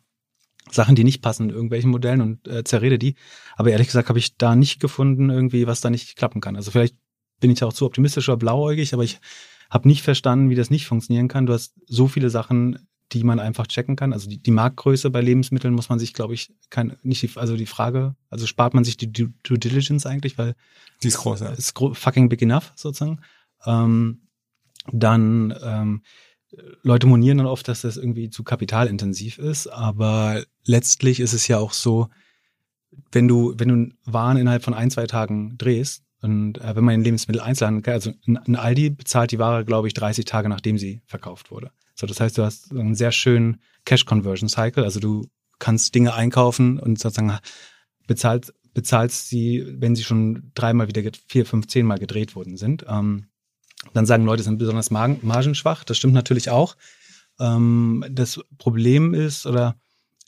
[0.70, 3.16] Sachen, die nicht passen in irgendwelchen Modellen und äh, zerrede die.
[3.56, 6.56] Aber ehrlich gesagt habe ich da nicht gefunden, irgendwie, was da nicht klappen kann.
[6.56, 6.96] Also vielleicht
[7.40, 9.20] bin ich auch zu optimistisch oder blauäugig, aber ich
[9.68, 11.46] habe nicht verstanden, wie das nicht funktionieren kann.
[11.46, 14.12] Du hast so viele Sachen, die man einfach checken kann.
[14.12, 17.56] Also die, die Marktgröße bei Lebensmitteln muss man sich, glaube ich, kein, nicht die, also
[17.56, 20.54] die Frage, also spart man sich die Due, Due Diligence eigentlich, weil
[21.02, 21.50] Die ist groß, ja.
[21.50, 23.20] ist fucking big enough sozusagen.
[23.66, 24.22] Ähm,
[24.90, 26.02] dann ähm,
[26.82, 31.58] Leute monieren dann oft, dass das irgendwie zu kapitalintensiv ist, aber letztlich ist es ja
[31.58, 32.08] auch so,
[33.10, 36.96] wenn du wenn du Waren innerhalb von ein zwei Tagen drehst und äh, wenn man
[36.96, 41.02] in Lebensmitteleinzelhandel, also ein, ein Aldi bezahlt die Ware, glaube ich, 30 Tage nachdem sie
[41.06, 41.70] verkauft wurde.
[41.94, 45.26] So, das heißt, du hast einen sehr schönen Cash Conversion Cycle, also du
[45.58, 47.38] kannst Dinge einkaufen und sozusagen
[48.06, 52.86] bezahlt bezahlst sie, wenn sie schon dreimal wieder, vier, fünf, zehnmal gedreht worden sind.
[52.88, 53.26] Ähm,
[53.92, 55.84] dann sagen Leute, sind besonders margenschwach.
[55.84, 56.76] Das stimmt natürlich auch.
[57.38, 59.76] Ähm, das Problem ist, oder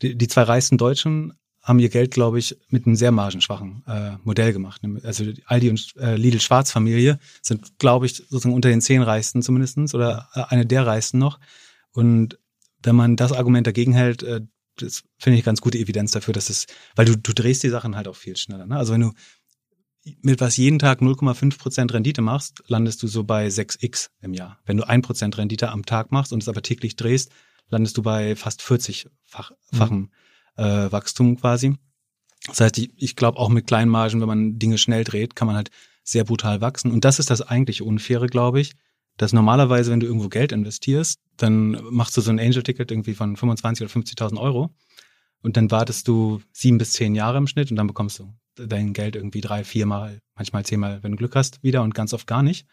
[0.02, 1.32] die, die zwei reichsten Deutschen
[1.64, 4.82] haben ihr Geld, glaube ich, mit einem sehr margenschwachen äh, Modell gemacht.
[5.02, 9.40] Also die Aldi und äh, Lidl Schwarzfamilie sind, glaube ich, sozusagen unter den zehn reichsten
[9.40, 11.40] zumindestens oder äh, eine der reichsten noch.
[11.90, 12.38] Und
[12.82, 14.42] wenn man das Argument dagegen hält, äh,
[14.76, 17.96] das finde ich ganz gute Evidenz dafür, dass es, weil du, du drehst die Sachen
[17.96, 18.66] halt auch viel schneller.
[18.66, 18.76] Ne?
[18.76, 19.12] Also wenn du
[20.20, 24.58] mit was jeden Tag 0,5 Prozent Rendite machst, landest du so bei 6x im Jahr.
[24.66, 27.30] Wenn du 1 Prozent Rendite am Tag machst und es aber täglich drehst,
[27.70, 30.10] landest du bei fast 40-fachen
[30.56, 31.76] äh, Wachstum quasi.
[32.46, 35.46] Das heißt, ich, ich glaube auch mit kleinen Margen, wenn man Dinge schnell dreht, kann
[35.46, 35.70] man halt
[36.02, 36.92] sehr brutal wachsen.
[36.92, 38.74] Und das ist das eigentlich Unfaire, glaube ich,
[39.16, 43.36] dass normalerweise, wenn du irgendwo Geld investierst, dann machst du so ein Angel-Ticket irgendwie von
[43.36, 44.74] 25 oder 50.000 Euro
[45.42, 48.92] und dann wartest du sieben bis zehn Jahre im Schnitt und dann bekommst du dein
[48.92, 52.42] Geld irgendwie drei, viermal, manchmal zehnmal, wenn du Glück hast, wieder und ganz oft gar
[52.42, 52.66] nicht.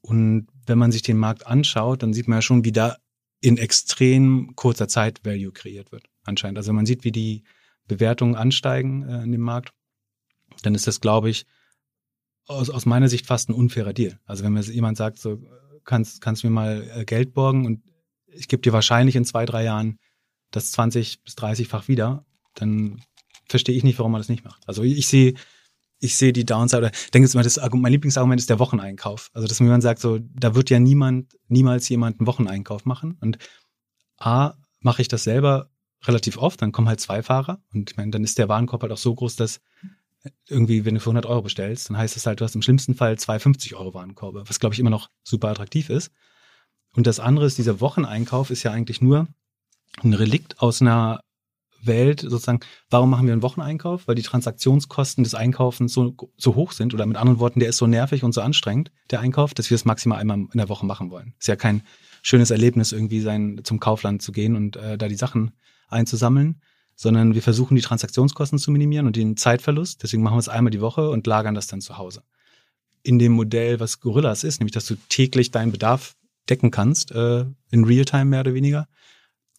[0.00, 2.96] Und wenn man sich den Markt anschaut, dann sieht man ja schon, wie da
[3.40, 6.58] in extrem kurzer Zeit Value kreiert wird, anscheinend.
[6.58, 7.44] Also wenn man sieht, wie die
[7.86, 9.72] Bewertungen ansteigen äh, in dem Markt,
[10.62, 11.46] dann ist das, glaube ich,
[12.46, 14.18] aus, aus meiner Sicht fast ein unfairer Deal.
[14.26, 15.42] Also wenn mir jemand sagt, so
[15.84, 17.82] kannst, kannst mir mal äh, Geld borgen und
[18.26, 19.98] ich gebe dir wahrscheinlich in zwei, drei Jahren
[20.50, 23.02] das 20 bis 30-fach wieder, dann
[23.48, 24.62] verstehe ich nicht, warum man das nicht macht.
[24.66, 25.34] Also ich, sehe,
[25.98, 29.30] ich sehe die Downside oder denke mal, das mein Lieblingsargument ist der Wocheneinkauf.
[29.32, 33.16] Also dass mir jemand sagt, so, da wird ja niemand, niemals jemand einen Wocheneinkauf machen.
[33.20, 33.38] Und
[34.18, 35.70] A, mache ich das selber
[36.06, 38.92] relativ oft, dann kommen halt zwei Fahrer und ich meine, dann ist der Warenkorb halt
[38.92, 39.60] auch so groß, dass
[40.48, 42.94] irgendwie, wenn du für 100 Euro bestellst, dann heißt das halt, du hast im schlimmsten
[42.94, 46.12] Fall zwei 50 Euro Warenkorbe, was glaube ich immer noch super attraktiv ist.
[46.94, 49.26] Und das andere ist, dieser Wocheneinkauf ist ja eigentlich nur
[50.02, 51.20] ein Relikt aus einer
[51.82, 54.08] Welt, sozusagen, warum machen wir einen Wocheneinkauf?
[54.08, 57.76] Weil die Transaktionskosten des Einkaufens so, so hoch sind oder mit anderen Worten, der ist
[57.76, 60.86] so nervig und so anstrengend, der Einkauf, dass wir es maximal einmal in der Woche
[60.86, 61.34] machen wollen.
[61.38, 61.82] Ist ja kein
[62.22, 65.52] schönes Erlebnis, irgendwie sein zum Kaufland zu gehen und äh, da die Sachen
[65.94, 66.60] einzusammeln,
[66.94, 70.02] sondern wir versuchen die Transaktionskosten zu minimieren und den Zeitverlust.
[70.02, 72.22] Deswegen machen wir es einmal die Woche und lagern das dann zu Hause.
[73.02, 76.16] In dem Modell, was Gorillas ist, nämlich dass du täglich deinen Bedarf
[76.48, 78.86] decken kannst, äh, in Realtime mehr oder weniger,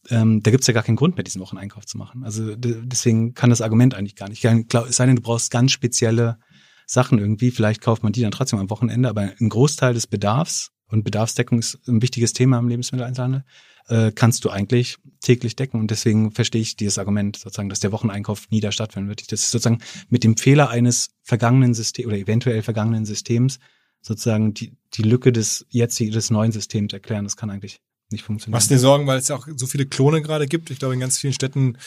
[0.10, 2.24] ähm, da gibt's ja gar keinen Grund mehr, diesen Wocheneinkauf zu machen.
[2.24, 4.43] Also deswegen kann das Argument eigentlich gar nicht.
[4.45, 6.38] Es sei denn, du brauchst ganz spezielle
[6.86, 7.52] Sachen irgendwie.
[7.52, 11.60] Vielleicht kauft man die dann trotzdem am Wochenende, aber ein Großteil des Bedarfs und Bedarfsdeckung
[11.60, 13.43] ist ein wichtiges Thema im Lebensmitteleinzelhandel,
[13.88, 15.80] äh, kannst du eigentlich täglich decken.
[15.80, 19.32] Und deswegen verstehe ich dieses Argument sozusagen, dass der Wocheneinkauf nie da stattfinden wird.
[19.32, 23.60] Das ist sozusagen mit dem Fehler eines vergangenen Systems oder eventuell vergangenen Systems
[24.02, 27.24] sozusagen die, die Lücke des jetzigen, des neuen Systems erklären.
[27.24, 27.80] Das kann eigentlich
[28.12, 28.56] nicht funktionieren.
[28.56, 30.69] Machst dir Sorgen, weil es ja auch so viele Klone gerade gibt?
[30.69, 31.78] Ich glaube, in ganz vielen Städten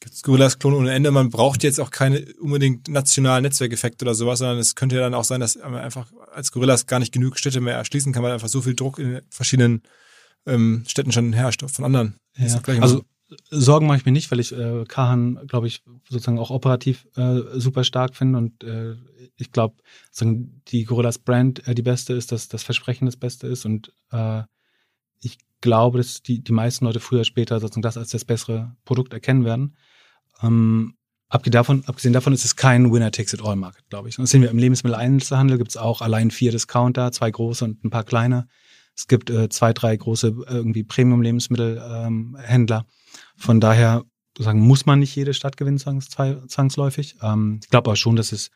[0.00, 1.10] gibt es Gorillas-Klone ohne Ende.
[1.10, 5.14] Man braucht jetzt auch keine unbedingt nationalen Netzwerkeffekte oder sowas, sondern es könnte ja dann
[5.14, 8.32] auch sein, dass man einfach als Gorillas gar nicht genug Städte mehr erschließen kann, weil
[8.32, 9.82] einfach so viel Druck in verschiedenen
[10.46, 12.16] ähm, Städten schon herrscht von anderen.
[12.36, 12.60] Ja.
[12.80, 13.02] Also
[13.50, 17.40] Sorgen mache ich mir nicht, weil ich äh, Kahan, glaube ich, sozusagen auch operativ äh,
[17.54, 18.96] super stark finde und äh,
[19.36, 19.76] ich glaube,
[20.68, 24.42] die Gorillas Brand äh, die beste ist, dass das Versprechen das Beste ist und äh,
[25.20, 28.76] ich glaube, dass die, die meisten Leute früher oder später sozusagen das als das bessere
[28.84, 29.76] Produkt erkennen werden.
[30.42, 30.94] Ähm,
[31.28, 34.18] abgesehen, davon, abgesehen davon ist es kein Winner-Takes-it-all-Market, glaube ich.
[34.18, 37.82] Und das sehen wir im Lebensmitteleinzelhandel, gibt es auch allein vier Discounter, zwei große und
[37.82, 38.46] ein paar kleine.
[38.96, 42.78] Es gibt äh, zwei, drei große äh, irgendwie Premium-Lebensmittelhändler.
[42.78, 42.84] Ähm,
[43.36, 44.04] Von daher
[44.38, 47.16] sagen, muss man nicht jede Stadt gewinnen zwangs, zwangsläufig.
[47.22, 48.50] Ähm, ich glaube aber schon, dass es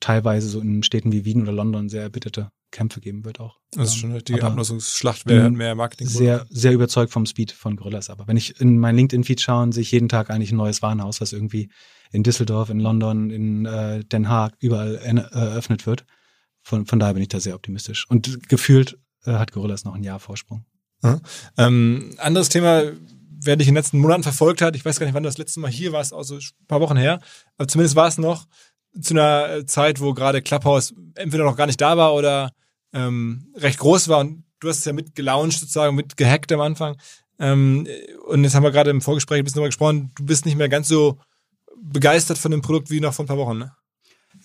[0.00, 3.58] teilweise so in Städten wie Wien oder London sehr erbitterte Kämpfe geben wird auch.
[3.72, 6.06] Das ist schon die Abnutzungsschlacht, wer mehr Marketing.
[6.08, 8.10] Sehr, sehr überzeugt vom Speed von Gorillas.
[8.10, 11.20] Aber wenn ich in mein LinkedIn-Feed schaue, sehe ich jeden Tag eigentlich ein neues Warenhaus,
[11.20, 11.70] was irgendwie
[12.12, 16.04] in Düsseldorf, in London, in äh, Den Haag überall eröffnet wird.
[16.62, 18.06] Von, von daher bin ich da sehr optimistisch.
[18.10, 20.64] Und gefühlt äh, hat Gorillas noch ein Jahr Vorsprung.
[21.02, 21.20] Ja.
[21.58, 22.84] Ähm, anderes Thema,
[23.38, 25.38] wer dich in den letzten Monaten verfolgt hat, ich weiß gar nicht, wann du das
[25.38, 27.20] letzte Mal hier warst, also ein paar Wochen her,
[27.58, 28.46] aber zumindest war es noch
[29.00, 32.50] zu einer Zeit, wo gerade Clubhouse entweder noch gar nicht da war oder
[32.92, 36.60] ähm, recht groß war und du hast es ja mit gelauncht sozusagen, mit gehackt am
[36.60, 36.96] Anfang.
[37.38, 37.86] Ähm,
[38.26, 40.70] und jetzt haben wir gerade im Vorgespräch ein bisschen darüber gesprochen, du bist nicht mehr
[40.70, 41.18] ganz so
[41.76, 43.72] begeistert von dem Produkt wie noch vor ein paar Wochen, ne?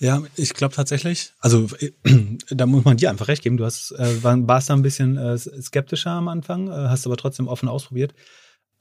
[0.02, 1.32] Ja, ich glaube tatsächlich.
[1.40, 1.70] Also
[2.50, 3.58] da muss man dir einfach recht geben.
[3.58, 7.18] Du hast äh, war, warst da ein bisschen äh, skeptischer am Anfang, äh, hast aber
[7.18, 8.16] trotzdem offen ausprobiert.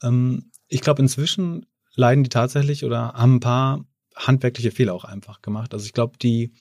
[0.01, 5.43] Ähm, ich glaube inzwischen leiden die tatsächlich oder haben ein paar handwerkliche Fehler auch einfach
[5.43, 5.75] gemacht.
[5.75, 6.55] Also ich glaube die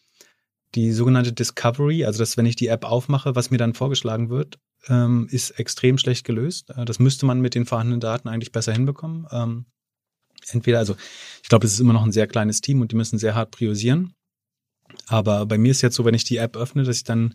[0.75, 4.59] die sogenannte Discovery, also dass wenn ich die App aufmache, was mir dann vorgeschlagen wird,
[4.89, 6.69] ähm, ist extrem schlecht gelöst.
[6.77, 9.27] Äh, das müsste man mit den vorhandenen Daten eigentlich besser hinbekommen.
[9.33, 9.65] Ähm,
[10.51, 10.97] entweder, also
[11.43, 13.53] ich glaube, es ist immer noch ein sehr kleines Team und die müssen sehr hart
[13.53, 14.13] priorisieren.
[15.11, 17.35] Aber bei mir ist jetzt so, wenn ich die App öffne, dass ich dann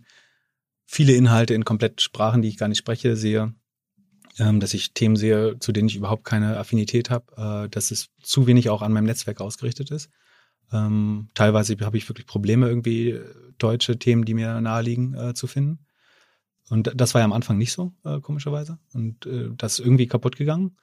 [0.86, 3.54] viele Inhalte in komplett Sprachen, die ich gar nicht spreche, sehe,
[4.40, 8.08] ähm, dass ich Themen sehe, zu denen ich überhaupt keine Affinität habe, äh, dass es
[8.24, 10.10] zu wenig auch an meinem Netzwerk ausgerichtet ist.
[10.72, 13.20] Ähm, teilweise habe ich wirklich Probleme, irgendwie
[13.58, 15.86] deutsche Themen, die mir naheliegen, äh, zu finden.
[16.70, 18.80] Und das war ja am Anfang nicht so, äh, komischerweise.
[18.94, 20.78] Und äh, das ist irgendwie kaputt gegangen.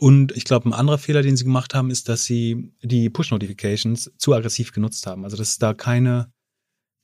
[0.00, 4.12] Und ich glaube, ein anderer Fehler, den sie gemacht haben, ist, dass sie die Push-Notifications
[4.16, 5.24] zu aggressiv genutzt haben.
[5.24, 6.32] Also dass es da keine,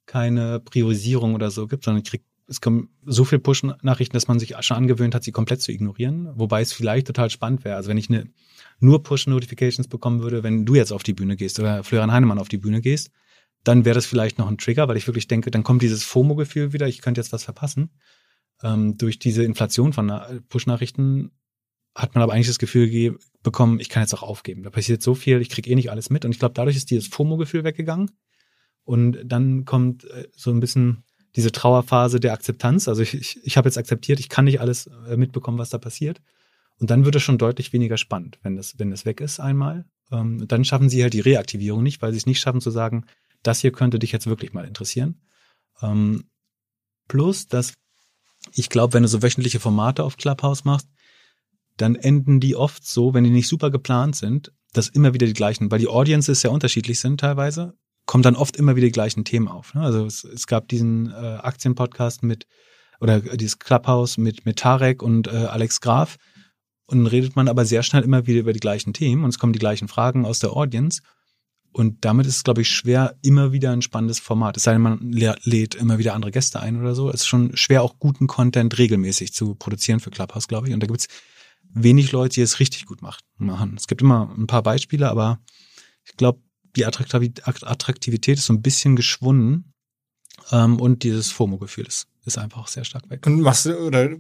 [0.07, 4.39] keine Priorisierung oder so gibt, sondern ich krieg, es kommen so viel Push-Nachrichten, dass man
[4.39, 6.31] sich schon angewöhnt hat, sie komplett zu ignorieren.
[6.37, 7.75] Wobei es vielleicht total spannend wäre.
[7.75, 8.31] Also wenn ich eine
[8.79, 12.49] nur Push-Notifications bekommen würde, wenn du jetzt auf die Bühne gehst oder Florian Heinemann auf
[12.49, 13.11] die Bühne gehst,
[13.65, 16.73] dann wäre das vielleicht noch ein Trigger, weil ich wirklich denke, dann kommt dieses FOMO-Gefühl
[16.73, 17.91] wieder, ich könnte jetzt was verpassen.
[18.63, 20.13] Ähm, durch diese Inflation von
[20.49, 21.33] Push-Nachrichten
[21.95, 24.63] hat man aber eigentlich das Gefühl bekommen, ich kann jetzt auch aufgeben.
[24.63, 26.25] Da passiert so viel, ich kriege eh nicht alles mit.
[26.25, 28.11] Und ich glaube, dadurch ist dieses FOMO-Gefühl weggegangen.
[28.83, 31.05] Und dann kommt äh, so ein bisschen
[31.37, 32.89] diese Trauerphase der Akzeptanz.
[32.89, 35.79] Also ich, ich, ich habe jetzt akzeptiert, ich kann nicht alles äh, mitbekommen, was da
[35.79, 36.21] passiert.
[36.79, 39.85] Und dann wird es schon deutlich weniger spannend, wenn das, wenn das weg ist einmal.
[40.11, 43.07] Ähm, dann schaffen sie halt die Reaktivierung nicht, weil sie es nicht schaffen zu sagen,
[43.43, 45.21] das hier könnte dich jetzt wirklich mal interessieren.
[45.83, 46.25] Ähm,
[47.09, 47.75] plus, dass
[48.53, 50.89] ich glaube, wenn du so wöchentliche Formate auf Clubhouse machst,
[51.77, 55.33] dann enden die oft so, wenn die nicht super geplant sind, dass immer wieder die
[55.33, 57.75] gleichen, weil die Audiences ja unterschiedlich sind teilweise,
[58.07, 59.75] kommen dann oft immer wieder die gleichen Themen auf.
[59.75, 59.83] Ne?
[59.83, 62.47] Also es, es gab diesen äh, Aktienpodcast mit,
[63.01, 66.17] oder dieses Clubhouse mit, mit Tarek und äh, Alex Graf,
[66.87, 69.39] und dann redet man aber sehr schnell immer wieder über die gleichen Themen und es
[69.39, 71.03] kommen die gleichen Fragen aus der Audience.
[71.73, 74.57] Und damit ist es, glaube ich, schwer, immer wieder ein spannendes Format.
[74.57, 77.09] Es sei denn, man lädt immer wieder andere Gäste ein oder so.
[77.09, 80.75] Es ist schon schwer, auch guten Content regelmäßig zu produzieren für Clubhouse, glaube ich.
[80.75, 81.09] Und da gibt es
[81.75, 83.77] wenig Leute, die es richtig gut machen.
[83.77, 85.41] Es gibt immer ein paar Beispiele, aber
[86.05, 86.41] ich glaube,
[86.77, 89.73] die Attraktivität ist so ein bisschen geschwunden.
[90.51, 93.27] Ähm, und dieses FOMO-Gefühl ist, ist einfach sehr stark weg.
[93.27, 94.11] Und machst du, oder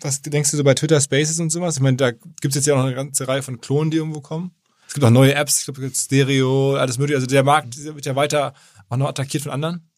[0.00, 1.76] was denkst du so bei Twitter Spaces und sowas?
[1.76, 4.20] Ich meine, da gibt's jetzt ja auch noch eine ganze Reihe von Klonen, die irgendwo
[4.20, 4.52] kommen.
[4.86, 7.16] Es gibt auch neue Apps, ich glaube, Stereo, alles mögliche.
[7.16, 8.54] Also der Markt wird ja weiter
[8.88, 9.90] auch noch attackiert von anderen.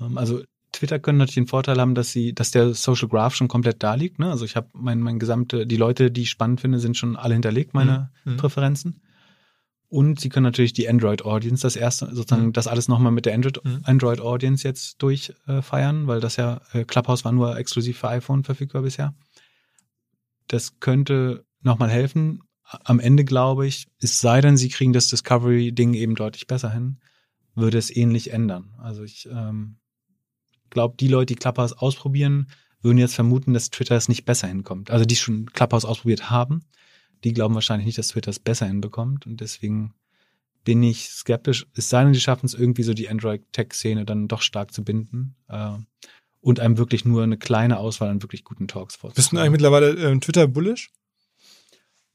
[0.00, 0.42] Ähm, also
[0.78, 3.94] Twitter können natürlich den Vorteil haben, dass sie, dass der Social Graph schon komplett da
[3.94, 4.18] liegt.
[4.18, 4.30] Ne?
[4.30, 7.34] Also ich habe mein, mein gesamte, die Leute, die ich spannend finde, sind schon alle
[7.34, 8.32] hinterlegt, meine Mhm.
[8.32, 8.36] Mhm.
[8.38, 9.02] Präferenzen.
[9.90, 12.52] Und sie können natürlich die Android Audience, das erste, sozusagen Mhm.
[12.52, 13.80] das alles nochmal mit der Android, Mhm.
[13.84, 18.44] Android Audience jetzt durchfeiern, äh, weil das ja, äh, Clubhouse war nur exklusiv für iPhone
[18.44, 19.14] verfügbar bisher.
[20.46, 22.42] Das könnte nochmal helfen.
[22.84, 26.98] Am Ende glaube ich, es sei denn, sie kriegen das Discovery-Ding eben deutlich besser hin,
[27.54, 28.74] würde es ähnlich ändern.
[28.78, 29.76] Also ich ähm,
[30.70, 32.48] glaube, die Leute, die Clubhouse ausprobieren,
[32.82, 34.90] würden jetzt vermuten, dass Twitter es nicht besser hinkommt.
[34.90, 36.62] Also die schon Clubhouse ausprobiert haben,
[37.24, 39.26] die glauben wahrscheinlich nicht, dass Twitter es besser hinbekommt.
[39.26, 39.94] Und deswegen
[40.64, 41.66] bin ich skeptisch.
[41.74, 45.34] Es sei denn, die schaffen es irgendwie so die Android-Tech-Szene dann doch stark zu binden
[45.48, 45.72] äh,
[46.40, 49.42] und einem wirklich nur eine kleine Auswahl an wirklich guten Talks Bist du vorzustellen.
[49.42, 50.90] eigentlich mittlerweile ähm, Twitter bullish?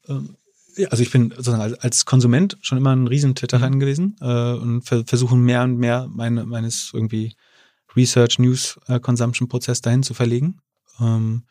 [0.08, 0.38] Ähm,
[0.76, 4.54] ja, also ich bin sozusagen als, als Konsument schon immer ein riesen Twitter-Fan gewesen äh,
[4.54, 7.36] und ver versuchen mehr und mehr meine, meines irgendwie
[7.96, 10.60] Research, News, äh, Consumption-Prozess dahin zu verlegen.
[11.00, 11.44] Ähm,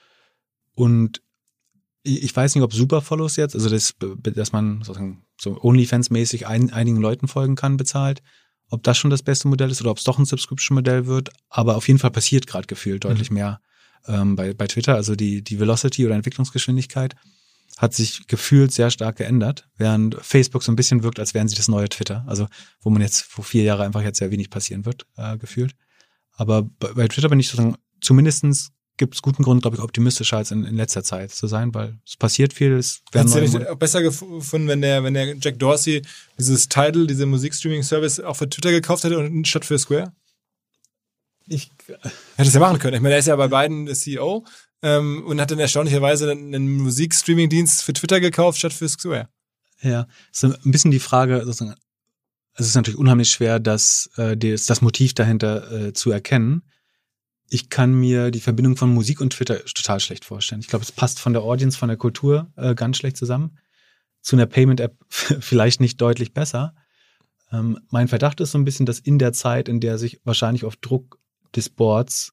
[0.75, 1.23] und
[2.05, 7.01] ich weiß nicht, ob Superfollows jetzt, also das, dass man sozusagen so OnlyFans-mäßig ein, einigen
[7.01, 8.23] Leuten folgen kann, bezahlt,
[8.71, 11.31] ob das schon das beste Modell ist oder ob es doch ein Subscription-Modell wird.
[11.49, 13.61] Aber auf jeden Fall passiert gerade gefühlt deutlich mehr
[14.09, 14.95] ähm, bei, bei Twitter.
[14.95, 17.15] Also die, die Velocity oder Entwicklungsgeschwindigkeit
[17.79, 21.57] hat sich gefühlt sehr stark geändert, während Facebook so ein bisschen wirkt, als wären sie
[21.57, 22.25] das neue Twitter.
[22.27, 22.49] Also
[22.81, 25.75] wo man jetzt vor vier Jahren einfach jetzt sehr wenig passieren wird, äh, gefühlt.
[26.33, 30.51] Aber bei, Twitter bin ich sozusagen, zumindestens gibt es guten Grund, glaube ich, optimistischer als
[30.51, 33.77] in, in letzter Zeit zu sein, weil es passiert viel, es werden Hättest du auch
[33.77, 36.03] besser gefunden, wenn der, wenn der Jack Dorsey
[36.39, 40.13] dieses Tidal, diese Musikstreaming-Service auch für Twitter gekauft hätte und statt für Square?
[41.47, 41.71] ich,
[42.37, 42.97] Hätte es ja machen können.
[42.97, 44.45] Ich meine, er ist ja bei beiden der CEO
[44.83, 49.29] ähm, und hat dann erstaunlicherweise einen einen Musikstreaming-Dienst für Twitter gekauft statt für Square.
[49.81, 51.75] Ja, so ein bisschen die Frage, sozusagen,
[52.55, 56.63] es ist natürlich unheimlich schwer, das, äh, das, das Motiv dahinter äh, zu erkennen.
[57.49, 60.61] Ich kann mir die Verbindung von Musik und Twitter total schlecht vorstellen.
[60.61, 63.59] Ich glaube, es passt von der Audience, von der Kultur äh, ganz schlecht zusammen.
[64.21, 66.75] Zu einer Payment-App vielleicht nicht deutlich besser.
[67.51, 70.65] Ähm, mein Verdacht ist so ein bisschen, dass in der Zeit, in der sich wahrscheinlich
[70.65, 71.19] auf Druck
[71.55, 72.33] des Boards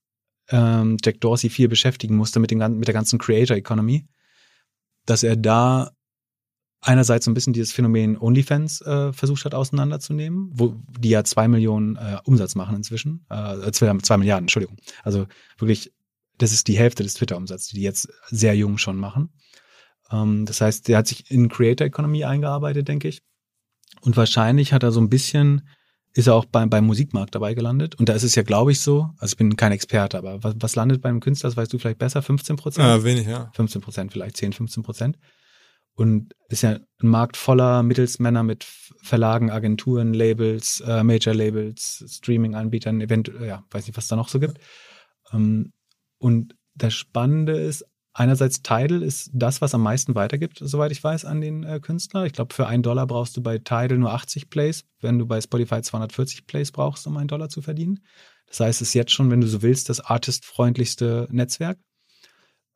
[0.50, 4.08] ähm, Jack Dorsey viel beschäftigen musste mit, dem, mit der ganzen Creator Economy,
[5.06, 5.92] dass er da
[6.82, 11.48] einerseits so ein bisschen dieses Phänomen OnlyFans äh, versucht hat auseinanderzunehmen, wo die ja zwei
[11.48, 14.78] Millionen äh, Umsatz machen inzwischen, äh, zwei, zwei Milliarden, Entschuldigung.
[15.04, 15.92] Also wirklich,
[16.38, 19.30] das ist die Hälfte des Twitter-Umsatzes, die die jetzt sehr jung schon machen.
[20.12, 23.22] Ähm, das heißt, der hat sich in Creator Economy eingearbeitet, denke ich.
[24.02, 25.68] Und wahrscheinlich hat er so ein bisschen,
[26.14, 27.96] ist er auch beim, beim Musikmarkt dabei gelandet.
[27.96, 30.56] Und da ist es ja, glaube ich, so, also ich bin kein Experte, aber was,
[30.60, 32.88] was landet beim Künstler, das weißt du vielleicht besser, 15 Prozent?
[32.88, 33.52] Ja, wenig, ja.
[33.54, 35.18] 15 Prozent, vielleicht 10, 15 Prozent.
[36.00, 43.30] Und ist ja ein Markt voller Mittelsmänner mit Verlagen, Agenturen, Labels, äh, Major-Labels, Streaming-Anbietern, Event,
[43.42, 44.60] ja, weiß nicht, was da noch so gibt.
[45.34, 45.74] Ähm,
[46.18, 51.26] und das Spannende ist, einerseits Tidal ist das, was am meisten weitergibt, soweit ich weiß,
[51.26, 52.26] an den äh, Künstler.
[52.26, 55.42] Ich glaube, für einen Dollar brauchst du bei Tidal nur 80 Plays, wenn du bei
[55.42, 58.00] Spotify 240 Plays brauchst, um einen Dollar zu verdienen.
[58.48, 61.78] Das heißt, es ist jetzt schon, wenn du so willst, das artistfreundlichste Netzwerk.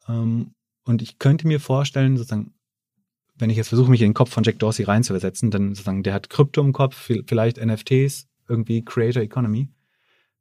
[0.09, 2.53] Ähm, und ich könnte mir vorstellen, sozusagen,
[3.37, 6.13] wenn ich jetzt versuche, mich in den Kopf von Jack Dorsey reinzuversetzen, dann sozusagen, der
[6.13, 9.69] hat Krypto im Kopf, vi- vielleicht NFTs, irgendwie Creator Economy.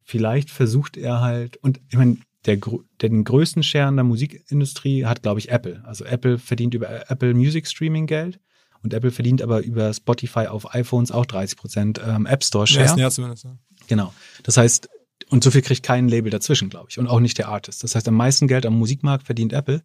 [0.04, 5.04] Vielleicht versucht er halt, und ich meine, der, der den größten Share in der Musikindustrie
[5.06, 5.82] hat, glaube ich, Apple.
[5.84, 8.40] Also Apple verdient über Apple Music Streaming Geld
[8.82, 12.66] und Apple verdient aber über Spotify auf iPhones auch 30 Prozent ähm, App Store Im
[12.66, 12.82] Share.
[12.82, 13.44] ersten Jahr zumindest.
[13.44, 13.56] Ja.
[13.86, 14.12] Genau.
[14.42, 14.88] Das heißt,
[15.28, 16.98] und so viel kriegt kein Label dazwischen, glaube ich.
[16.98, 17.84] Und auch nicht der Artist.
[17.84, 19.82] Das heißt, am meisten Geld am Musikmarkt verdient Apple.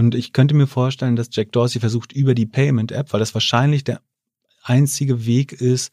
[0.00, 3.84] Und ich könnte mir vorstellen, dass Jack Dorsey versucht, über die Payment-App, weil das wahrscheinlich
[3.84, 4.00] der
[4.62, 5.92] einzige Weg ist,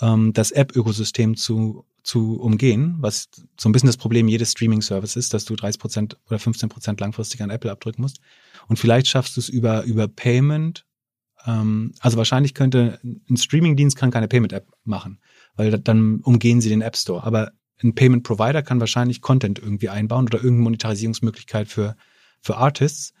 [0.00, 5.34] ähm, das App-Ökosystem zu, zu umgehen, was so ein bisschen das Problem jedes Streaming-Service ist,
[5.34, 8.20] dass du 30 Prozent oder 15 Prozent langfristig an Apple abdrücken musst.
[8.68, 10.84] Und vielleicht schaffst du es über, über Payment.
[11.46, 15.18] Ähm, also wahrscheinlich könnte ein Streaming-Dienst kann keine Payment-App machen
[15.58, 17.24] weil da- dann umgehen sie den App Store.
[17.24, 21.96] Aber ein Payment Provider kann wahrscheinlich Content irgendwie einbauen oder irgendeine Monetarisierungsmöglichkeit für,
[22.40, 23.12] für Artists.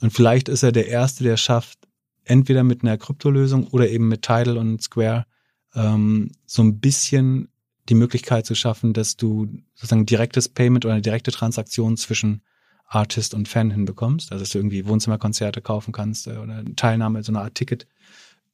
[0.00, 1.78] Und vielleicht ist er der Erste, der schafft,
[2.24, 5.26] entweder mit einer Kryptolösung oder eben mit Tidal und Square
[5.74, 7.48] ähm, so ein bisschen
[7.88, 12.42] die Möglichkeit zu schaffen, dass du sozusagen direktes Payment oder eine direkte Transaktion zwischen
[12.88, 14.32] Artist und Fan hinbekommst.
[14.32, 17.86] Also dass du irgendwie Wohnzimmerkonzerte kaufen kannst äh, oder eine Teilnahme, so eine Art Ticket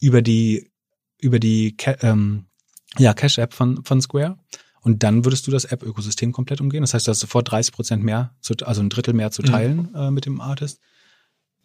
[0.01, 0.71] über die
[1.19, 2.47] über die Ca ähm,
[2.99, 4.37] ja, Cash-App von, von Square.
[4.83, 6.83] Und dann würdest du das App-Ökosystem komplett umgehen.
[6.83, 9.91] Das heißt, du hast sofort 30 Prozent mehr, zu, also ein Drittel mehr zu teilen
[9.93, 9.97] mhm.
[9.97, 10.81] äh, mit dem Artist.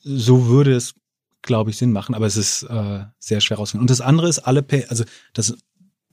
[0.09, 0.93] So würde es,
[1.41, 3.83] glaube ich, Sinn machen, aber es ist äh, sehr schwer rauszufinden.
[3.83, 5.03] Und das andere ist, alle Pay, also
[5.33, 5.57] das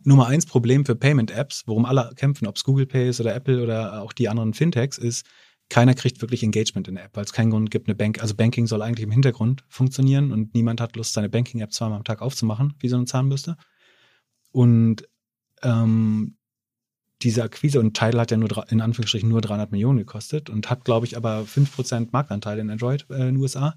[0.02, 3.62] Nummer eins Problem für Payment-Apps, worum alle kämpfen, ob es Google Pay ist oder Apple
[3.62, 5.24] oder auch die anderen Fintechs, ist,
[5.70, 8.34] keiner kriegt wirklich Engagement in der App, weil es keinen Grund gibt, eine Bank, also
[8.34, 12.20] Banking soll eigentlich im Hintergrund funktionieren und niemand hat Lust, seine Banking-App zweimal am Tag
[12.20, 13.56] aufzumachen, wie so eine Zahnbürste.
[14.52, 15.08] Und
[15.62, 16.36] ähm,
[17.24, 20.84] diese Akquise und Tidal hat ja nur in Anführungsstrichen nur 300 Millionen gekostet und hat,
[20.84, 23.76] glaube ich, aber 5% Marktanteil in Android äh, in den USA.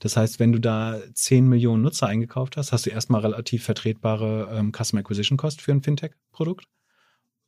[0.00, 4.50] Das heißt, wenn du da 10 Millionen Nutzer eingekauft hast, hast du erstmal relativ vertretbare
[4.52, 6.66] ähm, Customer Acquisition Cost für ein Fintech-Produkt.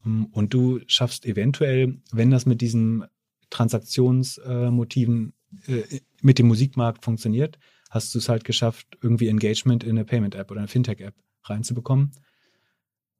[0.04, 3.04] Um, und du schaffst eventuell, wenn das mit diesen
[3.50, 5.32] Transaktionsmotiven
[5.66, 7.58] äh, mit dem Musikmarkt funktioniert,
[7.90, 11.14] hast du es halt geschafft, irgendwie Engagement in eine Payment-App oder eine Fintech-App
[11.44, 12.12] reinzubekommen.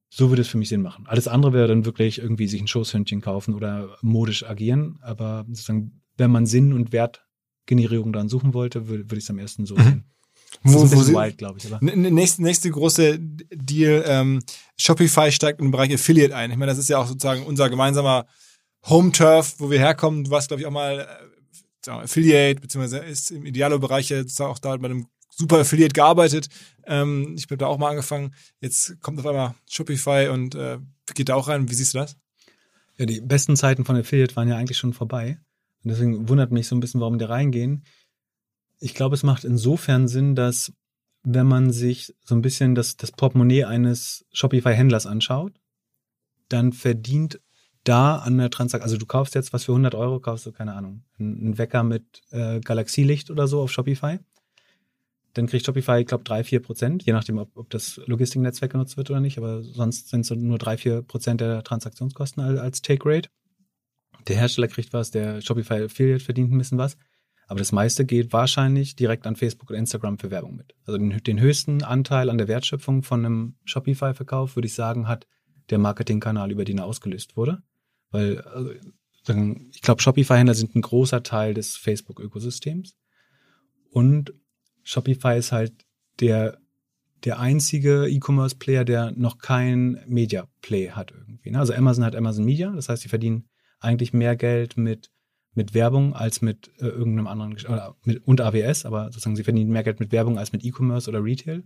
[0.09, 1.05] So würde es für mich Sinn machen.
[1.07, 4.99] Alles andere wäre dann wirklich irgendwie sich ein Schoßhündchen kaufen oder modisch agieren.
[5.03, 9.39] Aber sozusagen, wenn man Sinn und Wertgenerierung dann suchen wollte, würde, würde ich es am
[9.39, 9.83] ersten so mhm.
[9.83, 10.05] sehen.
[10.63, 11.73] Das wo, ist ein wild, glaube ich.
[11.73, 11.85] Aber.
[11.85, 14.43] Nächste, nächste große Deal, ähm,
[14.77, 16.51] Shopify steigt im Bereich Affiliate ein.
[16.51, 18.27] Ich meine, das ist ja auch sozusagen unser gemeinsamer
[18.89, 20.25] Home-Turf, wo wir herkommen.
[20.25, 21.07] Du warst, glaube ich, auch mal
[21.87, 25.07] äh, Affiliate, beziehungsweise ist im Idealo-Bereich jetzt auch da bei einem
[25.37, 26.49] super Affiliate gearbeitet.
[26.85, 28.35] Ähm, ich bin da auch mal angefangen.
[28.61, 30.79] Jetzt kommt auf einmal Shopify und äh,
[31.15, 31.69] geht da auch rein.
[31.69, 32.17] Wie siehst du das?
[32.97, 35.39] Ja, die besten Zeiten von Affiliate waren ja eigentlich schon vorbei.
[35.85, 37.85] Und deswegen wundert mich so ein bisschen, warum die reingehen.
[38.81, 40.73] Ich glaube, es macht insofern Sinn, dass
[41.23, 45.53] wenn man sich so ein bisschen das, das Portemonnaie eines Shopify-Händlers anschaut,
[46.49, 47.41] dann verdient
[47.85, 50.75] da an der Transaktion, also du kaufst jetzt was für 100 Euro, kaufst du, keine
[50.75, 54.19] Ahnung, einen Wecker mit äh, Galaxielicht oder so auf Shopify
[55.37, 58.97] dann kriegt Shopify, ich glaube, drei, vier Prozent, je nachdem, ob, ob das Logistiknetzwerk genutzt
[58.97, 62.83] wird oder nicht, aber sonst sind es nur drei, vier Prozent der Transaktionskosten als, als
[62.83, 63.29] Take Rate.
[64.29, 66.97] Der Hersteller kriegt was, der Shopify Affiliate verdient ein bisschen was.
[67.49, 70.75] Aber das meiste geht wahrscheinlich direkt an Facebook und Instagram für Werbung mit.
[70.85, 75.27] Also den, den höchsten Anteil an der Wertschöpfung von einem Shopify-Verkauf, würde ich sagen, hat
[75.71, 77.63] der Marketingkanal, über den er ausgelöst wurde.
[78.11, 78.73] Weil also,
[79.71, 82.97] ich glaube, Shopify-Händler sind ein großer Teil des Facebook-Ökosystems.
[83.91, 84.33] Und
[84.87, 85.85] Shopify ist halt
[86.21, 86.59] der,
[87.25, 91.51] der einzige E-Commerce-Player, der noch kein Media-Play hat irgendwie.
[91.51, 91.59] Ne?
[91.59, 93.49] Also Amazon hat Amazon Media, das heißt, sie verdienen
[93.81, 95.11] eigentlich mehr Geld mit,
[95.55, 99.73] mit Werbung als mit äh, irgendeinem anderen, oder mit, und AWS, aber sozusagen sie verdienen
[99.73, 101.65] mehr Geld mit Werbung als mit E-Commerce oder Retail.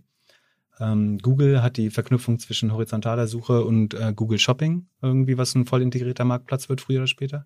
[0.79, 5.65] Ähm, Google hat die Verknüpfung zwischen horizontaler Suche und äh, Google Shopping, irgendwie, was ein
[5.65, 7.45] voll integrierter Marktplatz wird, früher oder später.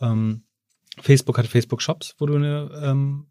[0.00, 0.42] Ähm,
[1.00, 3.26] Facebook hat Facebook Shops, wo du eine ähm,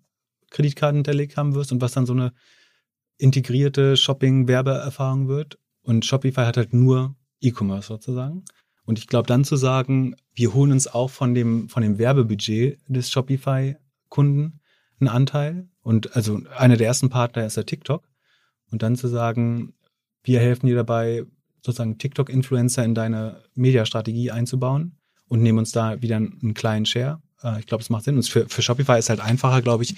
[0.53, 2.31] Kreditkarten hinterlegt haben wirst und was dann so eine
[3.17, 5.59] integrierte Shopping-Werbeerfahrung wird.
[5.81, 8.45] Und Shopify hat halt nur E-Commerce sozusagen.
[8.85, 12.79] Und ich glaube dann zu sagen, wir holen uns auch von dem, von dem Werbebudget
[12.87, 14.59] des Shopify-Kunden
[14.99, 15.67] einen Anteil.
[15.81, 18.07] Und also einer der ersten Partner ist der TikTok.
[18.71, 19.73] Und dann zu sagen,
[20.23, 21.25] wir helfen dir dabei,
[21.61, 24.97] sozusagen TikTok-Influencer in deine Mediastrategie einzubauen
[25.27, 27.21] und nehmen uns da wieder einen kleinen Share.
[27.41, 28.15] Äh, ich glaube, es macht Sinn.
[28.15, 29.95] Und für, für Shopify ist halt einfacher, glaube ich,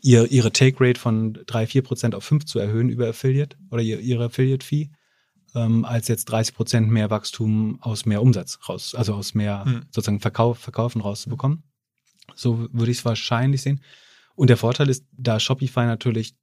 [0.00, 3.82] ihr, ihre Take Rate von drei vier Prozent auf fünf zu erhöhen über Affiliate oder
[3.82, 4.90] ihre Affiliate Fee,
[5.54, 9.82] ähm, als jetzt 30 Prozent mehr Wachstum aus mehr Umsatz raus, also aus mehr hm.
[9.90, 11.62] sozusagen Verkauf, Verkaufen rauszubekommen.
[12.34, 13.80] So würde ich es wahrscheinlich sehen.
[14.34, 16.36] Und der Vorteil ist, da Shopify natürlich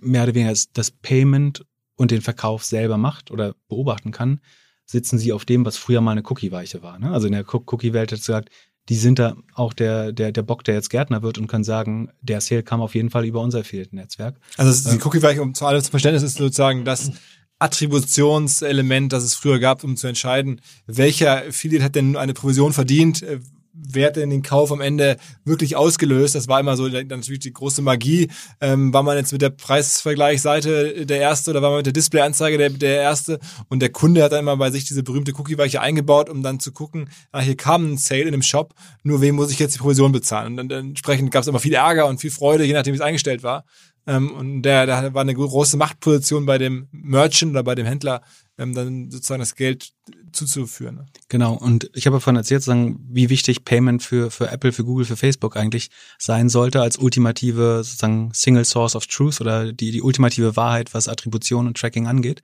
[0.00, 1.64] mehr oder weniger das Payment
[1.96, 4.40] und den Verkauf selber macht oder beobachten kann,
[4.84, 6.98] sitzen sie auf dem, was früher mal eine Cookie-Weiche war.
[6.98, 7.10] Ne?
[7.10, 8.50] Also in der Cookie-Welt hat gesagt,
[8.88, 12.10] die sind da auch der, der, der Bock, der jetzt Gärtner wird und kann sagen,
[12.20, 14.36] der Sale kam auf jeden Fall über unser Affiliate-Netzwerk.
[14.56, 17.12] Also die ähm, Cookie-Weiche, um zu allem zu Verständnis, ist sozusagen das
[17.60, 23.24] Attributionselement, das es früher gab, um zu entscheiden, welcher Affiliate hat denn eine Provision verdient,
[23.72, 26.34] wer hat denn den Kauf am Ende wirklich ausgelöst?
[26.34, 28.30] Das war immer so natürlich die große Magie.
[28.60, 32.58] Ähm, war man jetzt mit der Preisvergleichsseite der Erste oder war man mit der Displayanzeige
[32.58, 33.38] der, der Erste?
[33.68, 36.72] Und der Kunde hat dann immer bei sich diese berühmte Cookie-Weiche eingebaut, um dann zu
[36.72, 39.78] gucken, ah, hier kam ein Sale in einem Shop, nur wem muss ich jetzt die
[39.78, 40.58] Provision bezahlen?
[40.58, 43.02] Und dann entsprechend gab es immer viel Ärger und viel Freude, je nachdem, wie es
[43.02, 43.64] eingestellt war.
[44.06, 48.22] Ähm, und der, da war eine große Machtposition bei dem Merchant oder bei dem Händler,
[48.58, 49.92] ähm, dann sozusagen das Geld
[50.32, 50.96] zuzuführen.
[50.96, 51.06] Ne?
[51.28, 51.54] Genau.
[51.54, 55.16] Und ich habe vorhin erzählt, sagen, wie wichtig Payment für, für Apple, für Google, für
[55.16, 60.56] Facebook eigentlich sein sollte als ultimative sozusagen Single Source of Truth oder die, die ultimative
[60.56, 62.42] Wahrheit, was Attribution und Tracking angeht.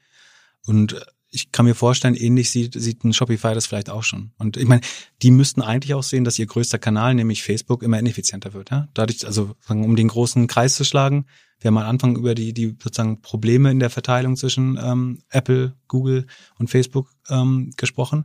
[0.64, 1.00] Und
[1.30, 4.32] ich kann mir vorstellen, ähnlich sieht, sieht ein Shopify das vielleicht auch schon.
[4.38, 4.80] Und ich meine,
[5.22, 8.70] die müssten eigentlich auch sehen, dass ihr größter Kanal, nämlich Facebook, immer ineffizienter wird.
[8.70, 8.88] Ja?
[8.94, 11.26] Dadurch, also um den großen Kreis zu schlagen,
[11.60, 15.74] wir haben am Anfang über die, die sozusagen Probleme in der Verteilung zwischen ähm, Apple,
[15.88, 16.26] Google
[16.58, 18.24] und Facebook ähm, gesprochen.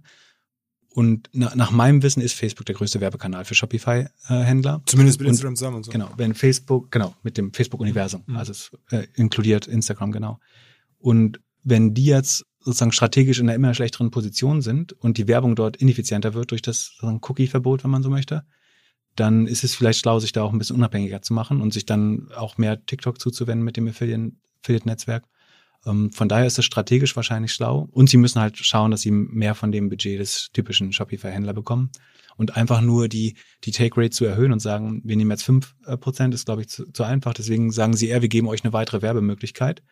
[0.90, 4.84] und na, nach meinem Wissen ist Facebook der größte Werbekanal für Shopify-Händler.
[4.86, 5.92] Zumindest mit Und- Instagram zusammen und so.
[5.92, 8.24] Genau, wenn Facebook, genau, mit dem Facebook-Universum.
[8.28, 8.38] Mhm.
[8.38, 10.40] Also es äh, inkludiert Instagram, genau.
[11.00, 15.56] Und wenn die jetzt sozusagen strategisch in einer immer schlechteren Position sind und die Werbung
[15.56, 18.46] dort ineffizienter wird durch das Cookie-Verbot, wenn man so möchte,
[19.16, 21.86] dann ist es vielleicht schlau, sich da auch ein bisschen unabhängiger zu machen und sich
[21.86, 24.34] dann auch mehr TikTok zuzuwenden mit dem Affiliate-
[24.64, 25.26] Affiliate-Netzwerk.
[25.86, 27.88] Ähm, von daher ist es strategisch wahrscheinlich schlau.
[27.92, 31.92] Und sie müssen halt schauen, dass sie mehr von dem Budget des typischen Shopify-Händler bekommen.
[32.36, 35.98] Und einfach nur die, die Take-Rate zu erhöhen und sagen, wir nehmen jetzt fünf äh,
[35.98, 37.34] Prozent, ist, glaube ich, zu, zu einfach.
[37.34, 39.84] Deswegen sagen sie eher, wir geben euch eine weitere Werbemöglichkeit.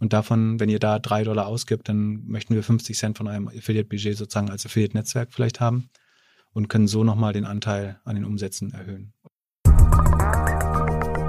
[0.00, 3.48] Und davon, wenn ihr da drei Dollar ausgibt, dann möchten wir 50 Cent von eurem
[3.48, 5.90] Affiliate-Budget sozusagen als Affiliate-Netzwerk vielleicht haben
[6.52, 9.12] und können so nochmal den Anteil an den Umsätzen erhöhen.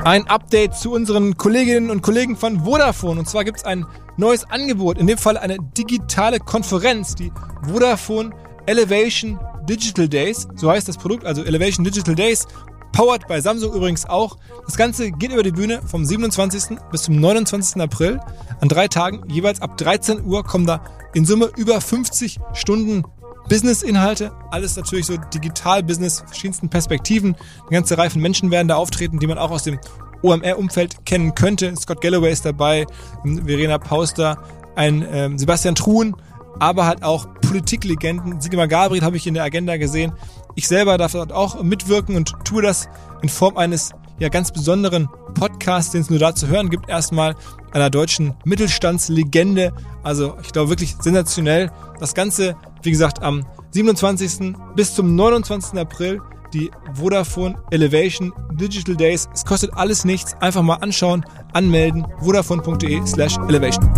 [0.06, 3.20] Ein Update zu unseren Kolleginnen und Kollegen von Vodafone.
[3.20, 3.86] Und zwar gibt es ein
[4.18, 7.32] neues Angebot, in dem Fall eine digitale Konferenz, die
[7.64, 8.32] Vodafone
[8.66, 10.48] Elevation Digital Days.
[10.56, 12.48] So heißt das Produkt, also Elevation Digital Days.
[12.92, 14.38] Powered bei Samsung übrigens auch.
[14.66, 16.78] Das Ganze geht über die Bühne vom 27.
[16.92, 17.82] bis zum 29.
[17.82, 18.20] April.
[18.62, 20.84] An drei Tagen, jeweils ab 13 Uhr, kommen da
[21.14, 23.04] in Summe über 50 Stunden
[23.50, 27.36] Business-Inhalte, alles natürlich so Digital-Business, verschiedensten Perspektiven.
[27.62, 29.80] Eine ganze Reihe von Menschen werden da auftreten, die man auch aus dem
[30.22, 31.76] OMR-Umfeld kennen könnte.
[31.76, 32.86] Scott Galloway ist dabei,
[33.26, 34.38] ähm, Verena Pauster,
[34.76, 36.16] ein ähm, Sebastian Truhen,
[36.60, 38.40] aber halt auch Politiklegenden.
[38.40, 40.14] Sigmar Gabriel habe ich in der Agenda gesehen.
[40.56, 42.90] Ich selber darf dort auch mitwirken und tue das
[43.22, 46.90] in Form eines ja ganz besonderen Podcasts, den es nur da zu hören gibt.
[46.90, 47.36] Erstmal
[47.72, 49.74] einer deutschen Mittelstandslegende.
[50.04, 51.72] Also ich glaube wirklich sensationell.
[52.00, 54.56] Das Ganze, wie gesagt, am 27.
[54.76, 55.80] bis zum 29.
[55.80, 56.22] April
[56.54, 59.30] die Vodafone Elevation Digital Days.
[59.34, 60.36] Es kostet alles nichts.
[60.42, 61.24] Einfach mal anschauen,
[61.54, 62.06] anmelden.
[62.22, 63.90] Vodafone.de slash elevation.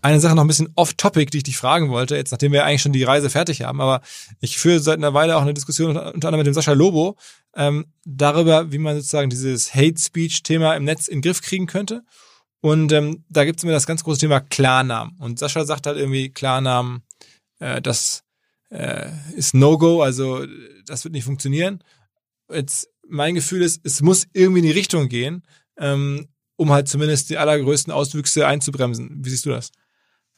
[0.00, 2.82] Eine Sache noch ein bisschen off-topic, die ich dich fragen wollte, jetzt nachdem wir eigentlich
[2.82, 4.00] schon die Reise fertig haben, aber
[4.40, 7.16] ich führe seit einer Weile auch eine Diskussion unter anderem mit dem Sascha Lobo
[7.56, 12.04] ähm, darüber, wie man sozusagen dieses Hate-Speech-Thema im Netz in den Griff kriegen könnte.
[12.60, 15.16] Und ähm, da gibt es immer das ganz große Thema Klarnamen.
[15.18, 17.02] Und Sascha sagt halt irgendwie Klarnamen,
[17.58, 18.24] äh, das
[18.70, 20.44] äh, ist No-Go, also
[20.86, 21.82] das wird nicht funktionieren.
[22.52, 25.42] Jetzt mein Gefühl ist, es muss irgendwie in die Richtung gehen,
[25.76, 29.24] ähm, um halt zumindest die allergrößten Auswüchse einzubremsen.
[29.24, 29.70] Wie siehst du das?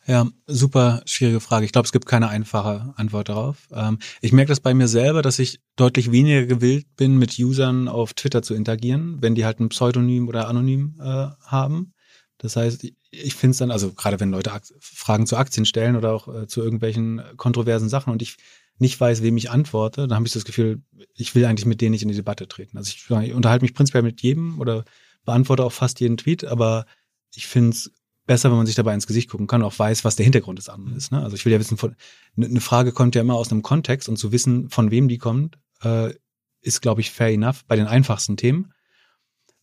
[0.07, 1.66] Ja, super schwierige Frage.
[1.66, 3.68] Ich glaube, es gibt keine einfache Antwort darauf.
[3.72, 7.86] Ähm, ich merke das bei mir selber, dass ich deutlich weniger gewillt bin, mit Usern
[7.86, 11.92] auf Twitter zu interagieren, wenn die halt ein Pseudonym oder anonym äh, haben.
[12.38, 15.96] Das heißt, ich, finde es dann, also gerade wenn Leute Ak Fragen zu Aktien stellen
[15.96, 18.36] oder auch äh, zu irgendwelchen kontroversen Sachen und ich
[18.78, 20.82] nicht weiß, wem ich antworte, dann habe ich das Gefühl,
[21.14, 22.78] ich will eigentlich mit denen nicht in die Debatte treten.
[22.78, 24.84] Also ich, ich unterhalte mich prinzipiell mit jedem oder
[25.26, 26.86] beantworte auch fast jeden Tweet, aber
[27.34, 27.92] ich finde es
[28.31, 30.57] besser, wenn man sich dabei ins Gesicht gucken kann und auch weiß, was der Hintergrund
[30.57, 31.11] des anderen ist.
[31.11, 31.20] Ne?
[31.20, 31.97] Also ich will ja wissen, von,
[32.37, 35.18] ne- eine Frage kommt ja immer aus einem Kontext und zu wissen, von wem die
[35.18, 36.14] kommt, äh,
[36.61, 38.72] ist, glaube ich, fair enough bei den einfachsten Themen.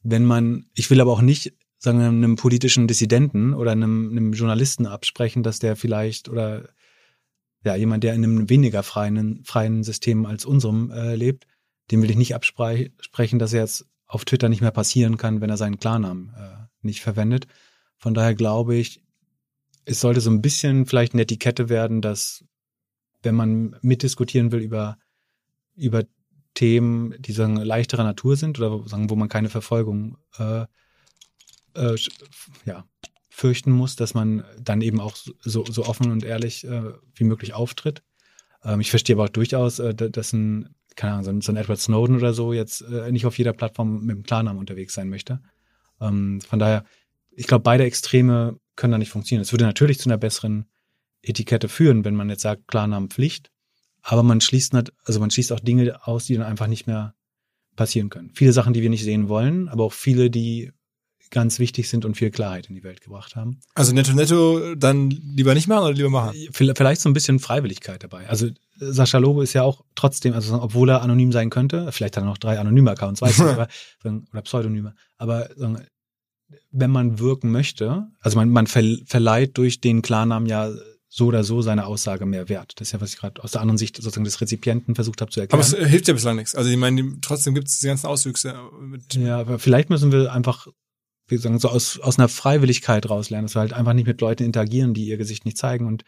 [0.03, 4.33] Wenn man, ich will aber auch nicht sagen wir, einem politischen Dissidenten oder einem, einem
[4.33, 6.67] Journalisten absprechen, dass der vielleicht oder
[7.63, 11.47] ja jemand, der in einem weniger freien, freien System als unserem äh, lebt,
[11.89, 15.49] dem will ich nicht absprechen, dass er jetzt auf Twitter nicht mehr passieren kann, wenn
[15.49, 17.47] er seinen Klarnamen äh, nicht verwendet.
[17.97, 19.01] Von daher glaube ich,
[19.85, 22.43] es sollte so ein bisschen vielleicht eine Etikette werden, dass
[23.23, 24.97] wenn man mitdiskutieren will über,
[25.75, 26.03] über
[26.53, 30.65] Themen, die sagen leichterer Natur sind oder sagen, wo man keine Verfolgung äh,
[31.75, 31.95] äh,
[32.65, 32.85] ja,
[33.29, 37.53] fürchten muss, dass man dann eben auch so, so offen und ehrlich äh, wie möglich
[37.53, 38.03] auftritt.
[38.63, 41.51] Ähm, ich verstehe aber auch durchaus, äh, da- dass ein, keine Ahnung, so ein, so
[41.51, 44.93] ein Edward Snowden oder so jetzt äh, nicht auf jeder Plattform mit dem Klarnamen unterwegs
[44.93, 45.41] sein möchte.
[46.01, 46.83] Ähm, von daher,
[47.37, 49.43] ich glaube, beide Extreme können da nicht funktionieren.
[49.43, 50.65] Es würde natürlich zu einer besseren
[51.21, 53.51] Etikette führen, wenn man jetzt sagt, Klarnamenpflicht,
[54.01, 57.13] aber man schließt nicht, also man schließt auch Dinge aus, die dann einfach nicht mehr
[57.75, 58.31] passieren können.
[58.33, 60.71] Viele Sachen, die wir nicht sehen wollen, aber auch viele, die
[61.29, 63.59] ganz wichtig sind und viel Klarheit in die Welt gebracht haben.
[63.75, 66.35] Also netto netto dann lieber nicht machen oder lieber machen?
[66.51, 68.29] Vielleicht so ein bisschen Freiwilligkeit dabei.
[68.29, 72.23] Also Sascha Lobo ist ja auch trotzdem, also obwohl er anonym sein könnte, vielleicht hat
[72.23, 73.67] er noch drei anonyme Accounts, weiß ich nicht, aber,
[74.31, 75.49] oder Pseudonyme, aber
[76.71, 80.71] wenn man wirken möchte, also man, man ver, verleiht durch den Klarnamen ja
[81.09, 82.73] so oder so seine Aussage mehr Wert.
[82.75, 85.31] Das ist ja, was ich gerade aus der anderen Sicht sozusagen des Rezipienten versucht habe
[85.31, 85.61] zu erklären.
[85.61, 86.53] Aber es äh, hilft ja bislang nichts.
[86.53, 88.55] Also ich meine, trotzdem gibt es diese ganzen Auswüchse.
[88.79, 90.67] Mit, Ja, aber vielleicht müssen wir einfach,
[91.27, 94.43] wie sagen, so aus, aus einer Freiwilligkeit rauslernen, dass wir halt einfach nicht mit Leuten
[94.43, 96.03] interagieren, die ihr Gesicht nicht zeigen und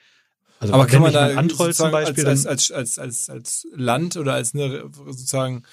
[0.61, 4.33] also aber kann man da antrollt zum Beispiel, als, als, als, als, als, Land oder
[4.33, 5.63] als eine sozusagen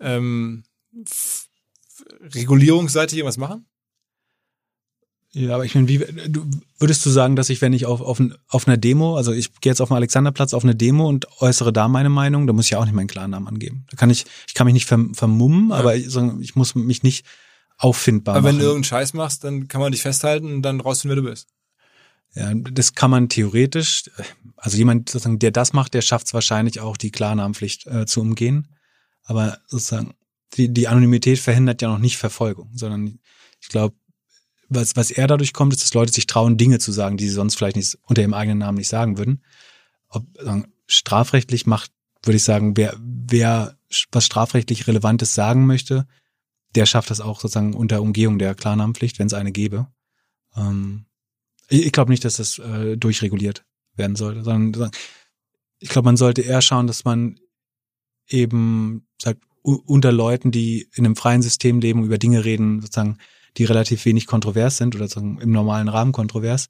[0.00, 0.64] ähm,
[2.20, 3.64] regulierungsseitig irgendwas machen?
[5.34, 6.46] Ja, aber ich meine, wie du,
[6.78, 9.70] würdest du sagen, dass ich, wenn ich auf, auf, auf einer Demo, also ich gehe
[9.70, 12.70] jetzt auf den Alexanderplatz auf eine Demo und äußere da meine Meinung, da muss ich
[12.70, 13.84] ja auch nicht meinen Klarnamen angeben.
[13.90, 15.76] Da kann ich, ich kann mich nicht verm, vermummen, ja.
[15.76, 16.06] aber ich,
[16.40, 17.26] ich muss mich nicht
[17.78, 18.48] auffindbar aber machen.
[18.48, 21.22] Aber wenn du irgendeinen Scheiß machst, dann kann man dich festhalten und dann rausfinden, wer
[21.22, 21.48] du bist.
[22.36, 24.04] Ja, das kann man theoretisch,
[24.56, 28.20] also jemand sozusagen, der das macht, der schafft es wahrscheinlich auch, die Klarnamenpflicht äh, zu
[28.20, 28.68] umgehen.
[29.24, 30.14] Aber sozusagen,
[30.54, 33.18] die, die Anonymität verhindert ja noch nicht Verfolgung, sondern
[33.60, 33.96] ich glaube,
[34.74, 37.34] was, was er dadurch kommt, ist, dass Leute sich trauen, Dinge zu sagen, die sie
[37.34, 39.42] sonst vielleicht nicht unter ihrem eigenen Namen nicht sagen würden.
[40.08, 43.76] Ob sagen, strafrechtlich macht, würde ich sagen, wer, wer
[44.12, 46.06] was strafrechtlich Relevantes sagen möchte,
[46.74, 49.88] der schafft das auch sozusagen unter Umgehung der Klarnamenpflicht, wenn es eine gäbe.
[50.56, 51.06] Ähm,
[51.68, 53.64] ich, ich glaube nicht, dass das äh, durchreguliert
[53.94, 54.90] werden sollte, sondern
[55.78, 57.38] ich glaube, man sollte eher schauen, dass man
[58.26, 63.18] eben sagt, unter Leuten, die in einem freien System leben, über Dinge reden, sozusagen
[63.56, 66.68] die relativ wenig kontrovers sind oder sagen, im normalen Rahmen kontrovers,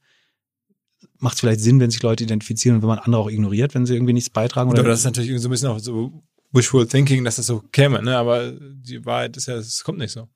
[1.18, 3.86] macht es vielleicht Sinn, wenn sich Leute identifizieren und wenn man andere auch ignoriert, wenn
[3.86, 4.70] sie irgendwie nichts beitragen.
[4.70, 6.22] Oder aber das ist natürlich so ein bisschen auch so
[6.52, 8.16] wishful thinking, dass das so käme, ne?
[8.16, 10.28] Aber die Wahrheit ist ja, es kommt nicht so.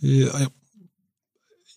[0.00, 0.48] Ja,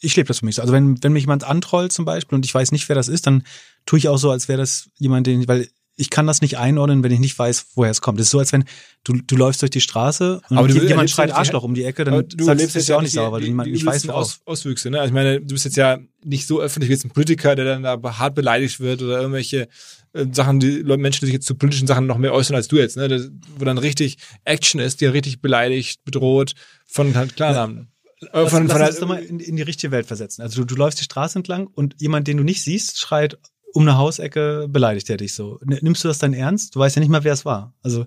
[0.01, 0.61] ich lebe das für mich so.
[0.61, 3.27] Also wenn, wenn mich jemand antrollt zum Beispiel und ich weiß nicht, wer das ist,
[3.27, 3.43] dann
[3.85, 5.67] tue ich auch so, als wäre das jemand, den, weil
[5.97, 8.19] ich kann das nicht einordnen, wenn ich nicht weiß, woher es kommt.
[8.19, 8.65] Es ist so, als wenn
[9.03, 12.27] du, du läufst durch die Straße und aber jemand schreit Arschloch um die Ecke, dann
[12.27, 14.89] du sagst es ja auch nicht sauber, weil du niemand nicht weißt, Aus, Auswüchse.
[14.89, 14.99] Ne?
[14.99, 17.65] Also ich meine, du bist jetzt ja nicht so öffentlich wie jetzt ein Politiker, der
[17.65, 19.69] dann da hart beleidigt wird oder irgendwelche
[20.13, 22.77] äh, Sachen, die Menschen, die sich jetzt zu politischen Sachen noch mehr äußern als du
[22.77, 23.07] jetzt, ne?
[23.07, 26.53] Das, wo dann richtig Action ist, die richtig beleidigt, bedroht
[26.85, 27.77] von halt Klarnamen.
[27.77, 27.85] Ja.
[28.33, 30.41] Lass, von, lass von uns doch mal in, in, die richtige Welt versetzen.
[30.41, 33.37] Also du, du läufst die Straße entlang und jemand, den du nicht siehst, schreit
[33.75, 35.59] um eine Hausecke beleidigt er dich so.
[35.65, 36.75] Nimmst du das dann ernst?
[36.75, 37.73] Du weißt ja nicht mal, wer es war.
[37.83, 38.05] Also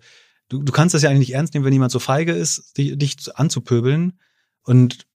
[0.49, 2.97] du, du kannst das ja eigentlich nicht ernst nehmen, wenn jemand so feige ist, dich,
[2.97, 4.19] dich anzupöbeln.
[4.63, 5.07] Und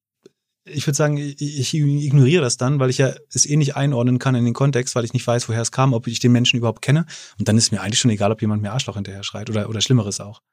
[0.64, 4.20] ich würde sagen, ich, ich ignoriere das dann, weil ich ja es eh nicht einordnen
[4.20, 6.58] kann in den Kontext, weil ich nicht weiß, woher es kam, ob ich den Menschen
[6.58, 7.08] überhaupt kenne.
[7.39, 9.82] Und dann ist mir eigentlich schon egal, ob jemand mir Arschloch hinterher schreit oder, oder
[9.82, 10.43] Schlimmeres auch.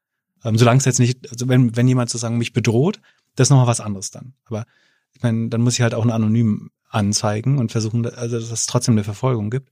[0.44, 3.02] Ähm, solange es jetzt nicht, also wenn, wenn jemand sozusagen mich bedroht,
[3.36, 4.32] das ist nochmal was anderes dann.
[4.46, 4.64] Aber
[5.12, 8.64] ich meine, dann muss ich halt auch einen Anonym anzeigen und versuchen, also dass es
[8.64, 9.70] trotzdem eine Verfolgung gibt.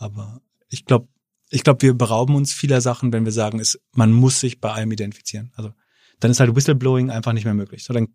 [0.00, 0.40] Aber
[0.70, 1.08] ich glaube,
[1.50, 4.72] ich glaube, wir berauben uns vieler Sachen, wenn wir sagen, es, man muss sich bei
[4.72, 5.52] allem identifizieren.
[5.54, 5.72] Also
[6.20, 7.84] dann ist halt Whistleblowing einfach nicht mehr möglich.
[7.84, 8.08] So, dann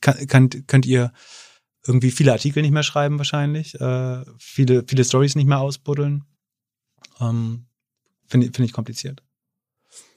[0.00, 1.12] kann, kann, könnt ihr
[1.86, 6.24] irgendwie viele Artikel nicht mehr schreiben wahrscheinlich, äh, viele, viele Stories nicht mehr ausbuddeln.
[7.20, 7.66] Ähm,
[8.26, 9.22] Finde find ich kompliziert.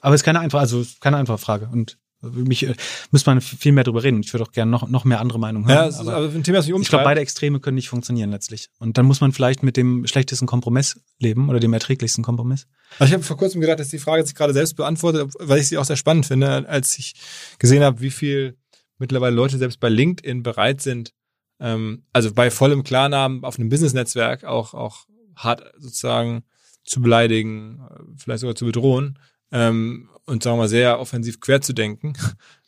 [0.02, 1.70] Aber es ist keine einfache, also keine einfache Frage.
[1.70, 1.98] Und
[2.32, 2.76] mich äh,
[3.12, 4.22] müsste man viel mehr darüber reden.
[4.22, 5.78] Ich würde auch gerne noch, noch mehr andere Meinungen hören.
[5.78, 8.32] Ja, ist, aber, aber ein Thema, das mich Ich glaube, beide Extreme können nicht funktionieren
[8.32, 8.70] letztlich.
[8.80, 12.68] Und dann muss man vielleicht mit dem schlechtesten Kompromiss leben oder dem erträglichsten Kompromiss.
[13.00, 15.68] Also ich habe vor kurzem gedacht, dass die Frage sich gerade selbst beantwortet, weil ich
[15.68, 17.16] sie auch sehr spannend finde, als ich
[17.60, 18.58] gesehen habe, wie viel
[18.98, 21.14] mittlerweile Leute selbst bei LinkedIn bereit sind,
[21.60, 25.06] ähm, also bei vollem Klarnamen auf einem Business-Netzwerk auch, auch
[25.36, 26.44] hart sozusagen
[26.84, 29.20] zu beleidigen, äh, vielleicht sogar zu bedrohen.
[29.52, 32.14] Ähm, und sagen wir mal sehr offensiv quer zu denken.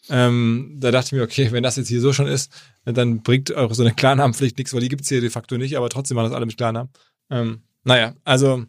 [0.07, 2.51] Ähm, da dachte ich mir, okay, wenn das jetzt hier so schon ist,
[2.85, 5.89] dann bringt eure so eine Klarnamenpflicht nichts, weil die gibt's hier de facto nicht, aber
[5.89, 6.91] trotzdem machen das alle mit Klarnamen.
[7.31, 8.65] Ähm, naja, also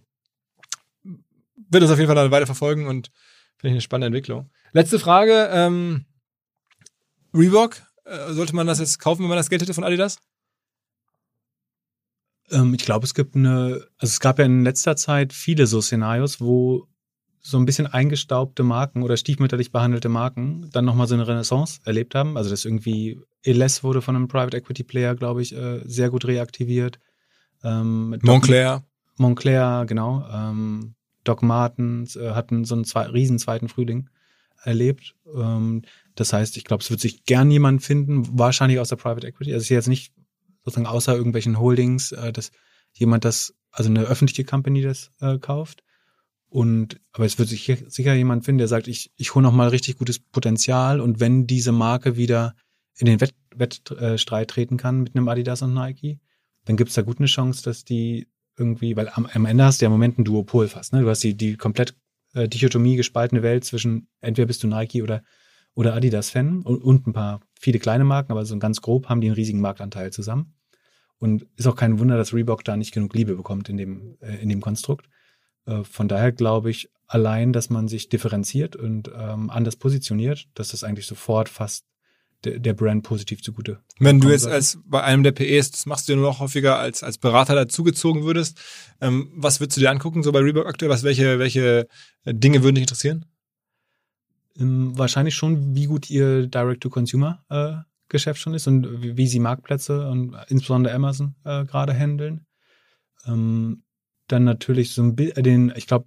[1.02, 3.10] wird uns auf jeden Fall dann weiter verfolgen und
[3.58, 4.50] finde ich eine spannende Entwicklung.
[4.72, 6.06] Letzte Frage, ähm,
[7.34, 10.18] Reebok, äh, sollte man das jetzt kaufen, wenn man das Geld hätte von Adidas?
[12.50, 15.80] Ähm, ich glaube, es gibt eine, also es gab ja in letzter Zeit viele so
[15.80, 16.88] Szenarios, wo
[17.48, 22.16] so ein bisschen eingestaubte Marken oder stiefmütterlich behandelte Marken dann nochmal so eine Renaissance erlebt
[22.16, 22.36] haben.
[22.36, 26.24] Also das irgendwie Eles wurde von einem Private Equity Player, glaube ich, äh, sehr gut
[26.24, 26.98] reaktiviert.
[27.62, 28.82] Ähm, Montclair.
[29.16, 30.26] Montclair, genau.
[30.28, 34.10] Ähm, Doc Martens äh, hatten so einen zwei, riesen zweiten Frühling
[34.64, 35.14] erlebt.
[35.32, 35.82] Ähm,
[36.16, 39.52] das heißt, ich glaube, es wird sich gern jemand finden, wahrscheinlich aus der Private Equity.
[39.52, 40.12] Also es ist jetzt nicht
[40.64, 42.50] sozusagen außer irgendwelchen Holdings, äh, dass
[42.92, 45.84] jemand das, also eine öffentliche Company das äh, kauft.
[46.56, 49.68] Und aber es wird sich sicher jemand finden, der sagt, ich, ich hole noch mal
[49.68, 52.54] richtig gutes Potenzial und wenn diese Marke wieder
[52.96, 56.18] in den Wett, Wettstreit treten kann mit einem Adidas und Nike,
[56.64, 58.26] dann gibt es da gut eine Chance, dass die
[58.56, 61.02] irgendwie, weil am, am Ende hast du ja im Moment ein Duopol fast, ne?
[61.02, 61.94] Du hast die, die komplett
[62.32, 65.22] äh, Dichotomie gespaltene Welt zwischen entweder bist du Nike oder,
[65.74, 69.26] oder Adidas-Fan und, und ein paar, viele kleine Marken, aber so ganz grob haben die
[69.26, 70.54] einen riesigen Marktanteil zusammen.
[71.18, 74.36] Und ist auch kein Wunder, dass Reebok da nicht genug Liebe bekommt in dem, äh,
[74.36, 75.06] in dem Konstrukt.
[75.66, 80.68] Äh, von daher glaube ich, allein, dass man sich differenziert und ähm, anders positioniert, dass
[80.68, 81.84] das eigentlich sofort fast
[82.44, 83.80] der, der Brand positiv zugute.
[83.98, 86.78] Wenn du jetzt als bei einem der PEs, das machst du ja nur noch häufiger
[86.78, 88.60] als als Berater dazugezogen würdest,
[89.00, 90.90] ähm, was würdest du dir angucken so bei Reebok aktuell?
[90.90, 91.88] Was welche welche
[92.24, 93.24] äh, Dinge würden dich interessieren?
[94.58, 97.76] Ähm, wahrscheinlich schon, wie gut ihr Direct to Consumer äh,
[98.34, 102.46] schon ist und wie, wie sie Marktplätze und insbesondere Amazon äh, gerade handeln.
[103.26, 103.82] Ähm,
[104.28, 106.06] dann natürlich so ein bisschen, den, ich glaube,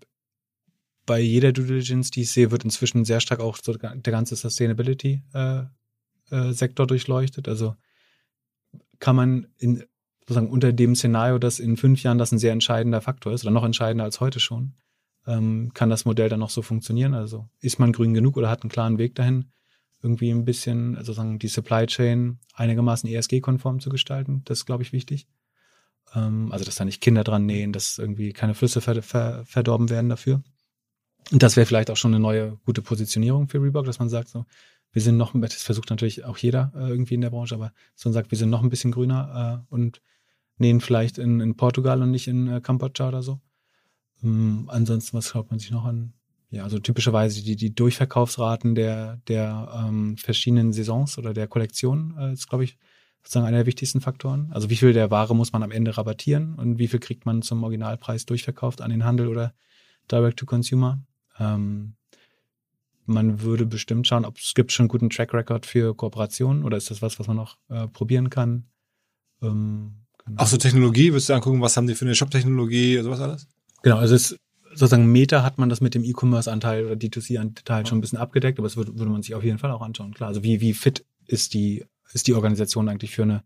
[1.06, 4.36] bei jeder Due Diligence, die ich sehe, wird inzwischen sehr stark auch so der ganze
[4.36, 5.74] Sustainability-Sektor
[6.32, 7.48] äh, äh, durchleuchtet.
[7.48, 7.76] Also
[9.00, 9.84] kann man in,
[10.22, 13.52] sozusagen unter dem Szenario, dass in fünf Jahren das ein sehr entscheidender Faktor ist oder
[13.52, 14.76] noch entscheidender als heute schon,
[15.26, 17.16] ähm, kann das Modell dann noch so funktionieren.
[17.16, 19.52] Also ist man grün genug oder hat einen klaren Weg dahin,
[20.04, 24.44] irgendwie ein bisschen also sozusagen die Supply Chain einigermaßen ESG-konform zu gestalten.
[24.46, 25.28] Das ist, glaube ich, wichtig.
[26.16, 29.90] Ähm, also dass da nicht Kinder dran nähen, dass irgendwie keine Flüsse ver ver verdorben
[29.90, 30.44] werden dafür.
[31.32, 34.30] Und das wäre vielleicht auch schon eine neue gute Positionierung für Reebok, dass man sagt
[34.30, 34.46] so,
[34.92, 38.06] wir sind noch, das versucht natürlich auch jeder äh, irgendwie in der Branche, aber dass
[38.06, 40.02] man sagt, wir sind noch ein bisschen grüner äh, und
[40.58, 43.40] nähen vielleicht in, in Portugal und nicht in äh, Kambodscha oder so.
[44.24, 46.14] Ähm, ansonsten, was schaut man sich noch an?
[46.50, 52.34] Ja, also typischerweise die, die Durchverkaufsraten der, der ähm, verschiedenen Saisons oder der Kollektionen äh,
[52.34, 52.78] ist, glaube ich,
[53.30, 54.50] sozusagen einer der wichtigsten Faktoren.
[54.52, 57.44] Also wie viel der Ware muss man am Ende rabattieren und wie viel kriegt man
[57.44, 59.54] zum Originalpreis durchverkauft an den Handel oder
[60.12, 61.00] Direct to Consumer.
[61.38, 61.94] Ähm,
[63.06, 66.76] man würde bestimmt schauen, ob es gibt schon einen guten Track Record für Kooperationen oder
[66.76, 68.66] ist das was, was man noch äh, probieren kann.
[69.44, 70.42] Ähm, genau.
[70.42, 73.48] Auch so Technologie, würdest du angucken, was haben die für eine Shop-Technologie, sowas alles?
[73.84, 74.40] Genau, also es
[74.72, 78.68] sozusagen Meta hat man das mit dem E-Commerce-Anteil oder D2C-Anteil schon ein bisschen abgedeckt, aber
[78.68, 80.16] das würde, würde man sich auf jeden Fall auch anschauen.
[80.16, 83.44] Klar, also wie, wie fit ist die, ist die Organisation eigentlich für eine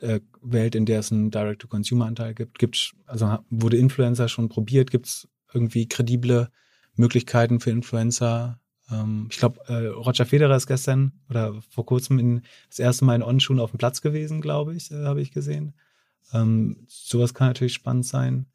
[0.00, 2.58] äh, Welt, in der es einen Direct-to-Consumer-Anteil gibt?
[2.58, 4.90] Gibt also wurde Influencer schon probiert?
[4.90, 6.50] Gibt es irgendwie kredible
[6.94, 8.60] Möglichkeiten für Influencer?
[8.90, 13.16] Ähm, ich glaube, äh, Roger Federer ist gestern oder vor kurzem in, das erste Mal
[13.16, 15.74] in On-Schuhen auf dem Platz gewesen, glaube ich, äh, habe ich gesehen.
[16.32, 18.46] Ähm, sowas kann natürlich spannend sein.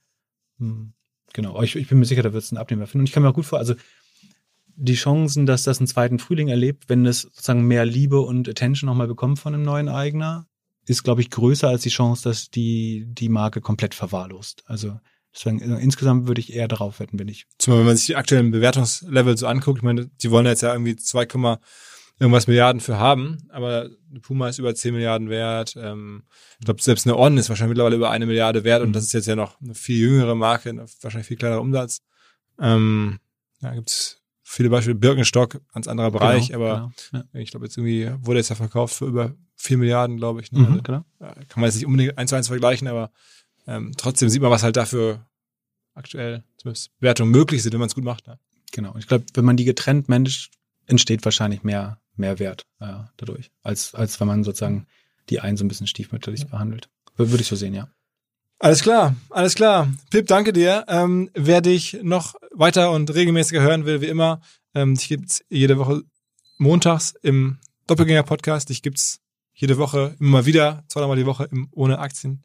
[0.60, 0.94] Hm,
[1.34, 3.02] genau, ich, ich bin mir sicher, da wird es einen Abnehmer finden.
[3.02, 3.76] Und ich kann mir auch gut vor, also
[4.76, 8.88] die Chancen, dass das einen zweiten Frühling erlebt, wenn es sozusagen mehr Liebe und Attention
[8.88, 10.48] nochmal bekommt von einem neuen Eigner,
[10.86, 14.64] ist, glaube ich, größer als die Chance, dass die, die Marke komplett verwahrlost.
[14.68, 15.00] Also
[15.34, 17.48] deswegen äh, insgesamt würde ich eher darauf wetten, wenn ich.
[17.58, 20.74] Zumal wenn man sich die aktuellen Bewertungslevel so anguckt, ich meine, die wollen jetzt ja
[20.74, 21.28] irgendwie 2,
[22.20, 23.90] irgendwas Milliarden für haben, aber
[24.22, 25.76] Puma ist über 10 Milliarden wert.
[25.78, 26.24] Ähm,
[26.60, 28.94] ich glaube, selbst eine On ist wahrscheinlich mittlerweile über eine Milliarde wert und mhm.
[28.94, 32.02] das ist jetzt ja noch eine viel jüngere Marke, wahrscheinlich viel kleinerer Umsatz.
[32.60, 33.20] Ähm,
[33.62, 34.96] ja, gibt's viele Beispiele.
[34.96, 37.40] Birkenstock, ganz anderer genau, Bereich, genau, aber genau, ja.
[37.42, 40.52] ich glaube, jetzt irgendwie wurde jetzt ja verkauft für über 4 Milliarden, glaube ich.
[40.52, 40.60] Ne?
[40.60, 41.06] Mhm, also, genau.
[41.20, 43.12] Kann man jetzt nicht unbedingt eins zu eins vergleichen, aber
[43.68, 45.26] ähm, trotzdem sieht man, was halt dafür
[45.96, 48.28] aktuell zumindest Bewertungen möglich sind, wenn man es gut macht.
[48.28, 48.38] Ne?
[48.72, 48.96] Genau.
[48.98, 50.52] Ich glaube, wenn man die getrennt managt,
[50.88, 54.88] entsteht wahrscheinlich mehr mehr Wert äh, dadurch, als, als wenn man sozusagen
[55.30, 56.48] die einen so ein bisschen stiefmütterlich ja.
[56.48, 56.90] behandelt.
[57.18, 57.90] Würde ich so sehen, ja.
[58.60, 59.92] Alles klar, alles klar.
[60.10, 60.86] Pip, danke dir.
[60.88, 64.42] Ähm, wer dich noch weiter und regelmäßiger hören will, wie immer,
[64.74, 66.02] ähm, dich gibt's jede Woche
[66.58, 68.70] montags im Doppelgänger-Podcast.
[68.70, 69.20] Dich gibt's
[69.54, 72.44] jede Woche immer mal wieder, zweimal die Woche im Ohne Aktien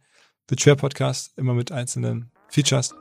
[0.49, 2.95] The Chair Podcast, immer mit einzelnen Features.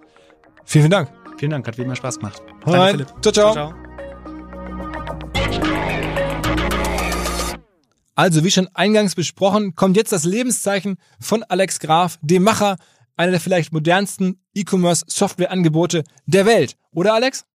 [0.66, 1.12] Vielen, vielen Dank.
[1.38, 2.42] Vielen Dank, hat wie immer Spaß gemacht.
[2.66, 3.08] Danke, Philipp.
[3.22, 3.32] ciao.
[3.32, 3.54] ciao.
[3.54, 3.90] ciao, ciao.
[8.20, 12.76] Also, wie schon eingangs besprochen, kommt jetzt das Lebenszeichen von Alex Graf, dem Macher
[13.20, 16.78] einer der vielleicht modernsten E-Commerce-Software-Angebote der Welt.
[16.92, 17.46] Oder Alex?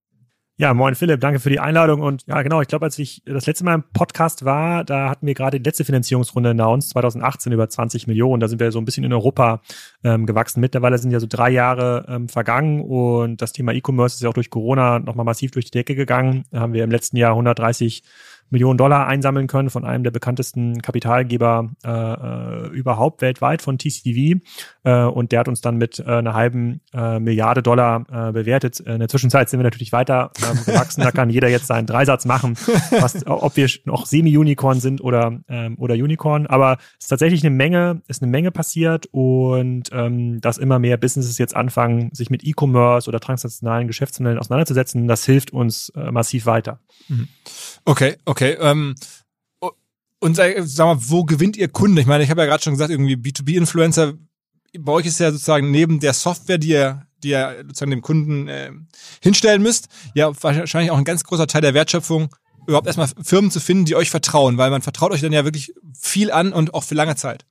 [0.57, 2.01] Ja, moin Philipp, danke für die Einladung.
[2.01, 5.27] Und ja, genau, ich glaube, als ich das letzte Mal im Podcast war, da hatten
[5.27, 8.39] wir gerade die letzte Finanzierungsrunde announced, 2018 über 20 Millionen.
[8.39, 9.61] Da sind wir so ein bisschen in Europa
[10.03, 10.61] ähm, gewachsen.
[10.61, 14.33] Mittlerweile sind ja so drei Jahre ähm, vergangen und das Thema E-Commerce ist ja auch
[14.33, 16.43] durch Corona nochmal massiv durch die Decke gegangen.
[16.51, 18.03] Da haben wir im letzten Jahr 130
[18.49, 24.39] Millionen Dollar einsammeln können von einem der bekanntesten Kapitalgeber äh, äh überhaupt weltweit von TCV.
[24.83, 28.79] Äh, und der hat uns dann mit äh, einer halben äh, Milliarde Dollar äh, bewertet.
[28.79, 31.01] In der Zwischenzeit sind wir natürlich weiter ähm, gewachsen.
[31.01, 32.55] da kann jeder jetzt seinen Dreisatz machen,
[32.99, 36.47] was, ob wir noch Semi-Unicorn sind oder, ähm, oder Unicorn.
[36.47, 40.97] Aber es ist tatsächlich eine Menge, ist eine Menge passiert und ähm, dass immer mehr
[40.97, 46.45] Businesses jetzt anfangen, sich mit E-Commerce oder transnationalen Geschäftsmodellen auseinanderzusetzen, das hilft uns äh, massiv
[46.45, 46.79] weiter.
[47.07, 47.27] Mhm.
[47.85, 48.57] Okay, okay.
[48.59, 48.95] Ähm,
[50.19, 51.97] und sag, sag mal, wo gewinnt ihr Kunden?
[51.97, 54.13] Ich meine, ich habe ja gerade schon gesagt, irgendwie B2B-Influencer,
[54.77, 58.47] bei euch ist ja sozusagen neben der Software, die ihr, die ihr sozusagen dem Kunden
[58.47, 58.71] äh,
[59.21, 62.35] hinstellen müsst, ja wahrscheinlich auch ein ganz großer Teil der Wertschöpfung,
[62.67, 65.73] überhaupt erstmal Firmen zu finden, die euch vertrauen, weil man vertraut euch dann ja wirklich
[65.97, 67.45] viel an und auch für lange Zeit.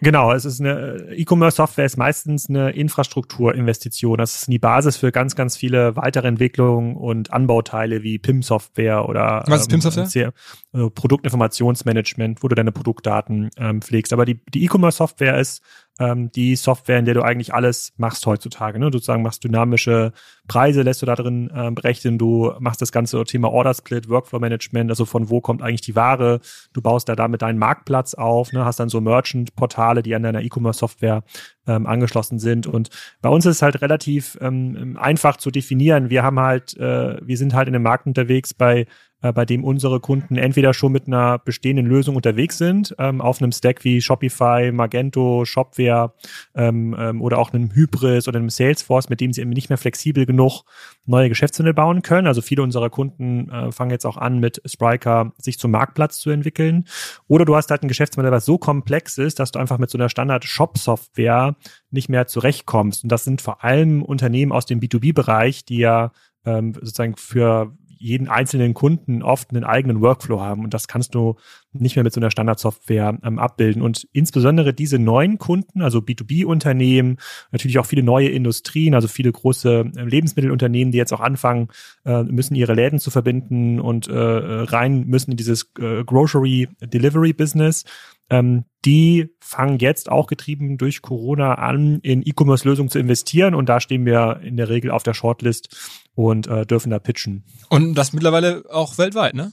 [0.00, 4.18] Genau, es ist eine E-Commerce-Software ist meistens eine Infrastrukturinvestition.
[4.18, 9.42] Das ist die Basis für ganz, ganz viele weitere Entwicklungen und Anbauteile wie PIM-Software oder
[9.46, 10.32] Was ist PIM-Software?
[10.74, 14.12] Ähm, Produktinformationsmanagement, wo du deine Produktdaten ähm, pflegst.
[14.12, 15.62] Aber die, die E-Commerce-Software ist
[16.00, 18.78] ähm, die Software, in der du eigentlich alles machst heutzutage.
[18.78, 18.86] Ne?
[18.90, 20.12] Du sozusagen machst dynamische
[20.48, 24.40] Preise, lässt du da drin äh, berechnen, du machst das ganze Thema Order Split, Workflow
[24.40, 26.40] Management, also von wo kommt eigentlich die Ware,
[26.72, 28.64] du baust da damit deinen Marktplatz auf, ne?
[28.64, 31.22] hast dann so Merchant-Portale, die an deiner E-Commerce-Software
[31.66, 32.66] ähm, angeschlossen sind.
[32.66, 32.88] Und
[33.20, 36.08] bei uns ist es halt relativ ähm, einfach zu definieren.
[36.08, 38.86] Wir haben halt, äh, wir sind halt in dem Markt unterwegs bei
[39.22, 43.40] äh, bei dem unsere Kunden entweder schon mit einer bestehenden Lösung unterwegs sind, ähm, auf
[43.40, 46.12] einem Stack wie Shopify, Magento, Shopware
[46.54, 49.78] ähm, ähm, oder auch einem Hybris oder einem Salesforce, mit dem sie eben nicht mehr
[49.78, 50.62] flexibel genug
[51.06, 52.26] neue Geschäftsmodelle bauen können.
[52.26, 56.30] Also viele unserer Kunden äh, fangen jetzt auch an, mit Spryker sich zum Marktplatz zu
[56.30, 56.86] entwickeln.
[57.28, 59.98] Oder du hast halt ein Geschäftsmodell, was so komplex ist, dass du einfach mit so
[59.98, 61.56] einer Standard-Shop-Software
[61.90, 63.02] nicht mehr zurechtkommst.
[63.02, 66.12] Und das sind vor allem Unternehmen aus dem B2B-Bereich, die ja
[66.44, 71.36] ähm, sozusagen für jeden einzelnen Kunden oft einen eigenen Workflow haben und das kannst du
[71.72, 73.82] nicht mehr mit so einer Standardsoftware ähm, abbilden.
[73.82, 77.18] Und insbesondere diese neuen Kunden, also B2B-Unternehmen,
[77.52, 81.68] natürlich auch viele neue Industrien, also viele große äh, Lebensmittelunternehmen, die jetzt auch anfangen,
[82.06, 87.34] äh, müssen ihre Läden zu verbinden und äh, rein müssen in dieses äh, Grocery Delivery
[87.34, 87.84] Business
[88.30, 93.80] ähm, die fangen jetzt auch getrieben durch Corona an, in E-Commerce-Lösungen zu investieren und da
[93.80, 97.44] stehen wir in der Regel auf der Shortlist und äh, dürfen da pitchen.
[97.68, 99.52] Und das mittlerweile auch weltweit, ne?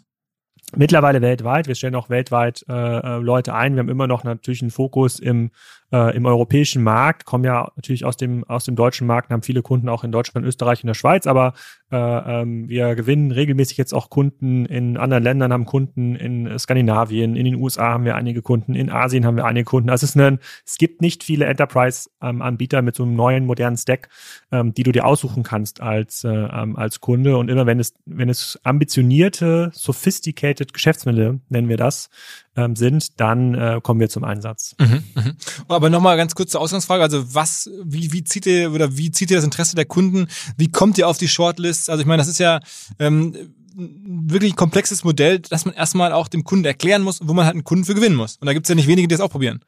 [0.75, 1.67] Mittlerweile weltweit.
[1.67, 3.75] Wir stellen auch weltweit äh, äh Leute ein.
[3.75, 5.51] Wir haben immer noch natürlich einen Fokus im
[5.91, 9.61] äh, im europäischen Markt, kommen ja natürlich aus dem, aus dem deutschen Markt, haben viele
[9.61, 11.53] Kunden auch in Deutschland, Österreich und der Schweiz, aber
[11.91, 17.35] äh, ähm, wir gewinnen regelmäßig jetzt auch Kunden in anderen Ländern, haben Kunden in Skandinavien,
[17.35, 19.89] in den USA haben wir einige Kunden, in Asien haben wir einige Kunden.
[19.89, 24.09] Also es, ist ein, es gibt nicht viele Enterprise-Anbieter mit so einem neuen, modernen Stack,
[24.51, 27.37] ähm, die du dir aussuchen kannst als, äh, ähm, als Kunde.
[27.37, 32.09] Und immer wenn es, wenn es ambitionierte, sophisticated Geschäftsmodelle, nennen wir das,
[32.57, 34.75] ähm, sind, dann äh, kommen wir zum Einsatz.
[34.79, 35.33] Mhm, mh.
[35.69, 37.03] Aber nochmal ganz kurz zur Ausgangsfrage.
[37.03, 40.27] Also was, wie, wie zieht ihr oder wie zieht ihr das Interesse der Kunden?
[40.57, 41.89] Wie kommt ihr auf die Shortlist?
[41.89, 42.59] Also ich meine, das ist ja
[42.99, 43.35] ähm,
[43.75, 47.63] wirklich komplexes Modell, dass man erstmal auch dem Kunden erklären muss, wo man halt einen
[47.63, 48.37] Kunden für gewinnen muss.
[48.37, 49.61] Und da gibt's ja nicht wenige, die das auch probieren.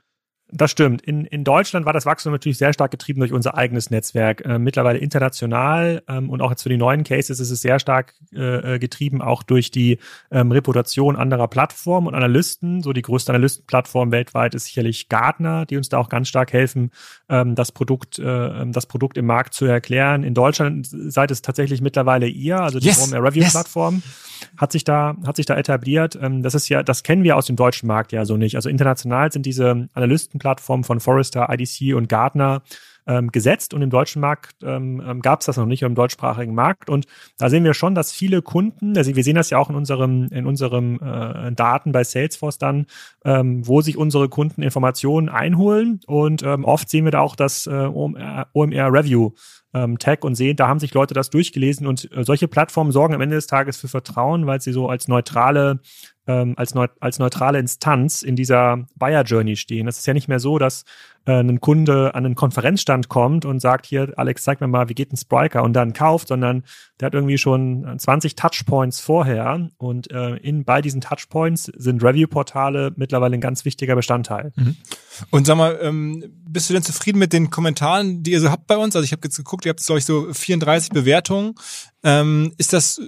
[0.51, 1.03] Das stimmt.
[1.03, 4.43] In, in Deutschland war das Wachstum natürlich sehr stark getrieben durch unser eigenes Netzwerk.
[4.45, 8.15] Äh, mittlerweile international ähm, und auch jetzt für die neuen Cases ist es sehr stark
[8.33, 9.99] äh, äh, getrieben, auch durch die
[10.31, 12.81] ähm, Reputation anderer Plattformen und Analysten.
[12.81, 16.91] So die größte Analystenplattform weltweit ist sicherlich Gartner, die uns da auch ganz stark helfen,
[17.29, 20.23] ähm, das Produkt, äh, ähm, das Produkt im Markt zu erklären.
[20.23, 23.13] In Deutschland seid es tatsächlich mittlerweile ihr, also die yes.
[23.13, 23.95] Review-Plattform.
[23.95, 26.17] Yes hat sich da, hat sich da etabliert.
[26.21, 28.55] Ähm, das ist ja, das kennen wir aus dem deutschen Markt ja so nicht.
[28.55, 29.89] Also international sind diese
[30.39, 32.61] Analystenplattformen von Forrester, IDC und Gartner
[33.07, 36.53] ähm, gesetzt und im deutschen Markt ähm, ähm gab es das noch nicht, im deutschsprachigen
[36.53, 36.89] Markt.
[36.89, 37.05] Und
[37.37, 40.27] da sehen wir schon, dass viele Kunden, also wir sehen das ja auch in unserem,
[40.31, 42.85] in unserem äh, Daten bei Salesforce dann,
[43.25, 46.01] ähm, wo sich unsere Kunden Informationen einholen.
[46.05, 49.31] Und ähm, oft sehen wir da auch das äh, OMR Review
[49.73, 53.13] ähm, Tag und sehen, da haben sich Leute das durchgelesen und äh, solche Plattformen sorgen
[53.13, 55.79] am Ende des Tages für Vertrauen, weil sie so als neutrale
[56.29, 59.87] ähm, als, neu, als neutrale Instanz in dieser Buyer Journey stehen.
[59.87, 60.85] Es ist ja nicht mehr so, dass
[61.25, 64.93] äh, ein Kunde an einen Konferenzstand kommt und sagt, hier, Alex, zeig mir mal, wie
[64.93, 66.63] geht ein Spriker und dann kauft, sondern
[66.99, 72.93] der hat irgendwie schon 20 Touchpoints vorher und äh, in, bei diesen Touchpoints sind Review-Portale
[72.95, 74.51] mittlerweile ein ganz wichtiger Bestandteil.
[74.55, 74.75] Mhm.
[75.31, 78.67] Und sag mal, ähm, bist du denn zufrieden mit den Kommentaren, die ihr so habt
[78.67, 78.95] bei uns?
[78.95, 81.55] Also ich habe jetzt geguckt, ihr habt, glaube ich, so 34 Bewertungen.
[82.01, 83.03] Ähm, ist das, äh,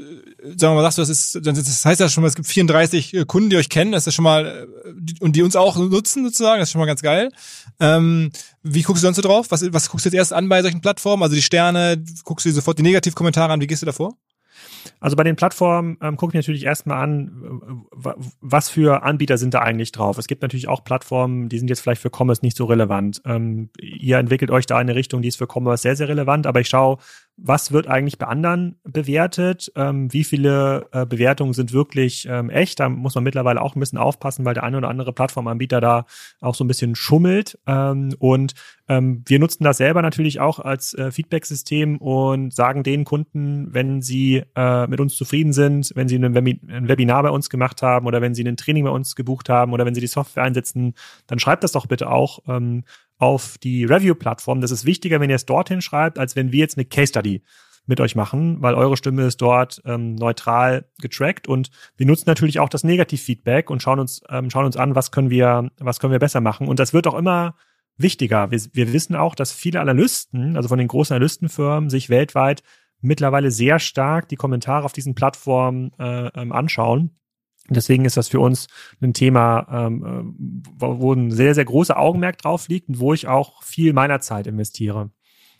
[0.57, 3.13] sagen wir mal, sagst du, das ist, das heißt ja schon mal, es gibt 34
[3.13, 6.25] äh, Kunden, die euch kennen, das ist schon mal, äh, und die uns auch nutzen
[6.25, 7.29] sozusagen, das ist schon mal ganz geil.
[7.79, 8.00] Ähm,
[8.63, 9.47] wie guckst du sonst so drauf?
[9.49, 11.23] Was, was guckst du jetzt erst an bei solchen Plattformen?
[11.23, 14.15] Also die Sterne, guckst du dir sofort die Negativkommentare an, wie gehst du davor?
[14.99, 19.59] Also bei den Plattformen ähm, gucke ich natürlich erstmal an, was für Anbieter sind da
[19.59, 20.17] eigentlich drauf.
[20.17, 23.21] Es gibt natürlich auch Plattformen, die sind jetzt vielleicht für Commerce nicht so relevant.
[23.25, 26.47] Ähm, ihr entwickelt euch da in eine Richtung, die ist für Commerce sehr, sehr relevant,
[26.47, 26.97] aber ich schaue,
[27.43, 32.79] was wird eigentlich bei anderen bewertet, ähm, wie viele äh, Bewertungen sind wirklich ähm, echt.
[32.79, 36.05] Da muss man mittlerweile auch ein bisschen aufpassen, weil der eine oder andere Plattformanbieter da
[36.39, 37.57] auch so ein bisschen schummelt.
[37.65, 38.53] Ähm, und
[38.87, 44.01] ähm, wir nutzen das selber natürlich auch als äh, Feedback-System und sagen den Kunden, wenn
[44.01, 47.81] sie äh, mit uns zufrieden sind, wenn sie ein, Webi ein Webinar bei uns gemacht
[47.81, 50.43] haben oder wenn sie ein Training bei uns gebucht haben oder wenn sie die Software
[50.43, 50.93] einsetzen,
[51.25, 52.39] dann schreibt das doch bitte auch.
[53.21, 54.61] Auf die Review-Plattform.
[54.61, 57.43] Das ist wichtiger, wenn ihr es dorthin schreibt, als wenn wir jetzt eine Case Study
[57.85, 62.59] mit euch machen, weil eure Stimme ist dort ähm, neutral getrackt und wir nutzen natürlich
[62.59, 66.11] auch das Negativ-Feedback und schauen uns, ähm, schauen uns an, was können wir, was können
[66.11, 66.67] wir besser machen.
[66.67, 67.55] Und das wird auch immer
[67.97, 68.49] wichtiger.
[68.49, 72.63] Wir, wir wissen auch, dass viele Analysten, also von den großen Analystenfirmen, sich weltweit
[73.01, 76.51] mittlerweile sehr stark die Kommentare auf diesen Plattformen äh, ähm,
[77.75, 78.67] Deswegen ist das für uns
[79.01, 83.63] ein Thema, ähm, wo ein sehr, sehr großer Augenmerk drauf liegt und wo ich auch
[83.63, 85.11] viel meiner Zeit investiere.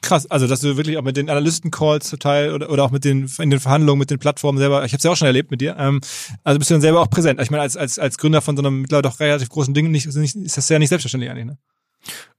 [0.02, 3.06] Krass, also dass du wirklich auch mit den Analysten-Calls zum Teil oder, oder auch mit
[3.06, 5.52] den in den Verhandlungen mit den Plattformen selber, ich habe es ja auch schon erlebt
[5.52, 6.02] mit dir, ähm,
[6.44, 7.40] also bist du dann selber auch präsent.
[7.40, 10.08] Ich meine, als, als, als Gründer von so einem mittlerweile doch relativ großen Ding nicht,
[10.08, 11.58] ist das ja nicht selbstverständlich eigentlich, ne?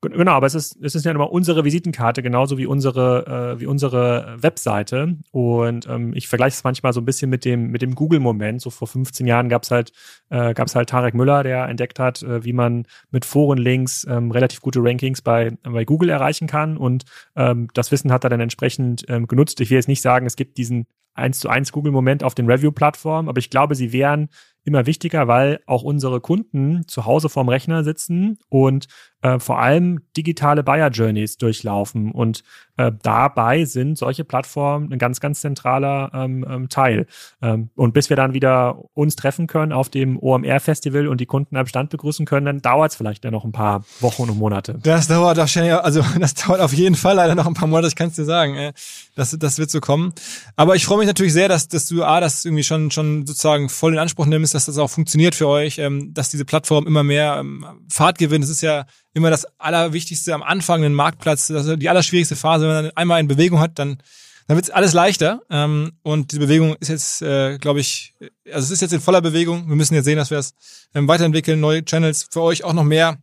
[0.01, 3.67] Genau, aber es ist, es ist ja immer unsere Visitenkarte, genauso wie unsere, äh, wie
[3.67, 5.17] unsere Webseite.
[5.31, 8.61] Und ähm, ich vergleiche es manchmal so ein bisschen mit dem, mit dem Google-Moment.
[8.61, 9.93] So vor 15 Jahren gab's halt,
[10.31, 14.61] äh, gab's halt Tarek Müller, der entdeckt hat, äh, wie man mit Forenlinks ähm, relativ
[14.61, 16.77] gute Rankings bei, bei Google erreichen kann.
[16.77, 17.05] Und
[17.37, 19.61] ähm, das Wissen hat er dann entsprechend ähm, genutzt.
[19.61, 23.29] Ich will jetzt nicht sagen, es gibt diesen eins zu eins Google-Moment auf den Review-Plattformen,
[23.29, 24.29] aber ich glaube, sie wären
[24.65, 28.87] immer wichtiger, weil auch unsere Kunden zu Hause vorm Rechner sitzen und
[29.23, 32.13] äh, vor allem digitale Buyer Journeys durchlaufen.
[32.13, 32.43] Und
[32.77, 37.07] äh, dabei sind solche Plattformen ein ganz, ganz zentraler ähm, ähm, Teil.
[37.41, 41.57] Ähm, und bis wir dann wieder uns treffen können auf dem OMR-Festival und die Kunden
[41.57, 44.79] am Stand begrüßen können, dann dauert es vielleicht ja noch ein paar Wochen und Monate.
[44.83, 47.97] Das dauert wahrscheinlich, also das dauert auf jeden Fall leider noch ein paar Monate, ich
[47.97, 48.57] kann es dir sagen.
[48.57, 48.73] Äh,
[49.15, 50.13] das, das wird so kommen.
[50.57, 53.69] Aber ich freue mich natürlich sehr, dass, dass du A, das irgendwie schon, schon sozusagen
[53.69, 57.03] voll in Anspruch nimmst, dass das auch funktioniert für euch, ähm, dass diese Plattform immer
[57.05, 58.45] mehr ähm, Fahrt gewinnt.
[58.45, 62.67] Es ist ja immer das Allerwichtigste am Anfang, den Marktplatz, das ist die allerschwierigste Phase.
[62.67, 63.99] Wenn man einmal in Bewegung hat, dann,
[64.47, 65.43] dann wird alles leichter.
[65.51, 68.15] Ähm, und die Bewegung ist jetzt, äh, glaube ich,
[68.47, 69.69] also es ist jetzt in voller Bewegung.
[69.69, 70.55] Wir müssen jetzt sehen, dass wir es
[70.95, 73.19] ähm, weiterentwickeln, neue Channels für euch auch noch mehr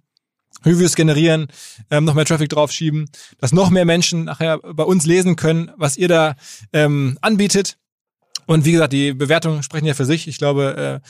[0.65, 1.47] Reviews generieren,
[1.89, 3.09] ähm, noch mehr Traffic draufschieben,
[3.39, 6.35] dass noch mehr Menschen nachher bei uns lesen können, was ihr da
[6.73, 7.77] ähm, anbietet.
[8.45, 10.27] Und wie gesagt, die Bewertungen sprechen ja für sich.
[10.27, 11.09] Ich glaube, äh,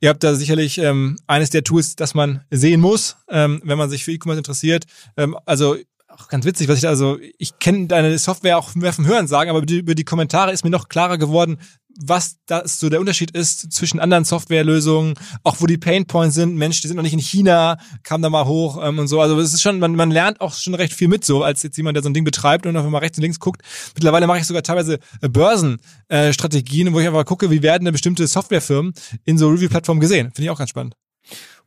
[0.00, 3.90] Ihr habt da sicherlich ähm, eines der Tools, das man sehen muss, ähm, wenn man
[3.90, 4.84] sich für E-Commerce interessiert.
[5.16, 5.76] Ähm, also
[6.08, 9.26] auch ganz witzig, was ich da, also ich kenne deine Software auch mehr vom Hören
[9.26, 11.58] sagen, aber über die, über die Kommentare ist mir noch klarer geworden,
[12.00, 16.56] was da so der Unterschied ist zwischen anderen Softwarelösungen, auch wo die Painpoints sind.
[16.56, 19.20] Mensch, die sind noch nicht in China, kam da mal hoch ähm, und so.
[19.20, 21.76] Also es ist schon, man, man lernt auch schon recht viel mit so, als jetzt
[21.76, 23.62] jemand, der so ein Ding betreibt und einfach mal rechts und links guckt.
[23.94, 27.92] Mittlerweile mache ich sogar teilweise äh, Börsenstrategien, äh, wo ich einfach gucke, wie werden denn
[27.92, 28.92] bestimmte Softwarefirmen
[29.24, 30.32] in so Review-Plattformen gesehen.
[30.34, 30.94] Finde ich auch ganz spannend.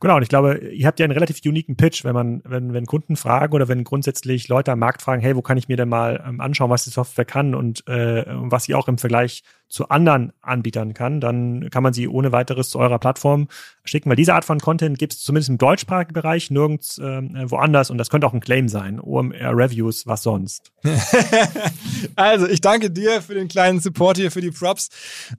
[0.01, 2.86] Genau, und ich glaube, ihr habt ja einen relativ uniken Pitch, wenn man, wenn, wenn
[2.86, 5.89] Kunden fragen oder wenn grundsätzlich Leute am Markt fragen, hey, wo kann ich mir denn
[5.89, 9.89] mal ähm, anschauen, was die Software kann und äh, was sie auch im Vergleich zu
[9.89, 13.47] anderen Anbietern kann, dann kann man sie ohne weiteres zu eurer Plattform
[13.84, 17.89] schicken, weil diese Art von Content gibt es zumindest im deutschsprachigen Bereich nirgends äh, woanders
[17.91, 18.99] und das könnte auch ein Claim sein.
[18.99, 20.72] OMR Reviews, was sonst.
[22.15, 24.89] also, ich danke dir für den kleinen Support hier, für die Props.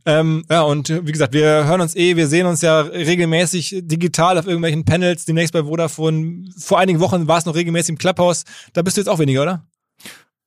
[0.07, 4.39] Ähm, ja, und wie gesagt, wir hören uns eh, wir sehen uns ja regelmäßig digital
[4.39, 6.45] auf irgendwelchen Panels, demnächst bei Vodafone.
[6.57, 8.45] Vor einigen Wochen war es noch regelmäßig im Clubhouse.
[8.73, 9.65] Da bist du jetzt auch weniger, oder?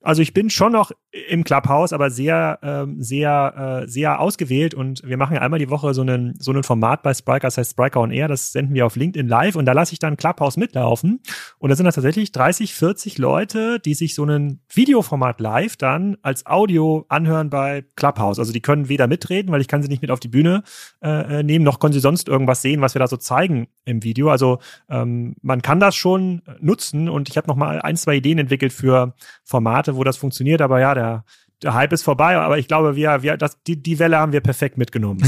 [0.04, 0.92] Also ich bin schon noch
[1.28, 4.74] im Clubhouse, aber sehr, ähm, sehr, äh, sehr ausgewählt.
[4.74, 7.56] Und wir machen ja einmal die Woche so einen, so ein Format bei Spriker, das
[7.56, 9.56] heißt Spriker on Air, das senden wir auf LinkedIn live.
[9.56, 11.20] Und da lasse ich dann Clubhouse mitlaufen.
[11.58, 16.18] Und da sind da tatsächlich 30, 40 Leute, die sich so ein Videoformat live dann
[16.20, 18.38] als Audio anhören bei Clubhouse.
[18.38, 20.64] Also die können weder mitreden, weil ich kann sie nicht mit auf die Bühne
[21.02, 24.02] äh, äh nehmen, noch können sie sonst irgendwas sehen, was wir da so zeigen im
[24.02, 24.28] Video.
[24.28, 24.58] Also
[24.90, 27.08] ähm, man kann das schon nutzen.
[27.08, 30.80] Und ich habe noch mal ein, zwei Ideen entwickelt für Formate, wo das funktioniert, aber
[30.80, 31.24] ja, der,
[31.64, 34.40] der Hype ist vorbei, aber ich glaube, wir, wir das, die, die Welle haben wir
[34.40, 35.22] perfekt mitgenommen.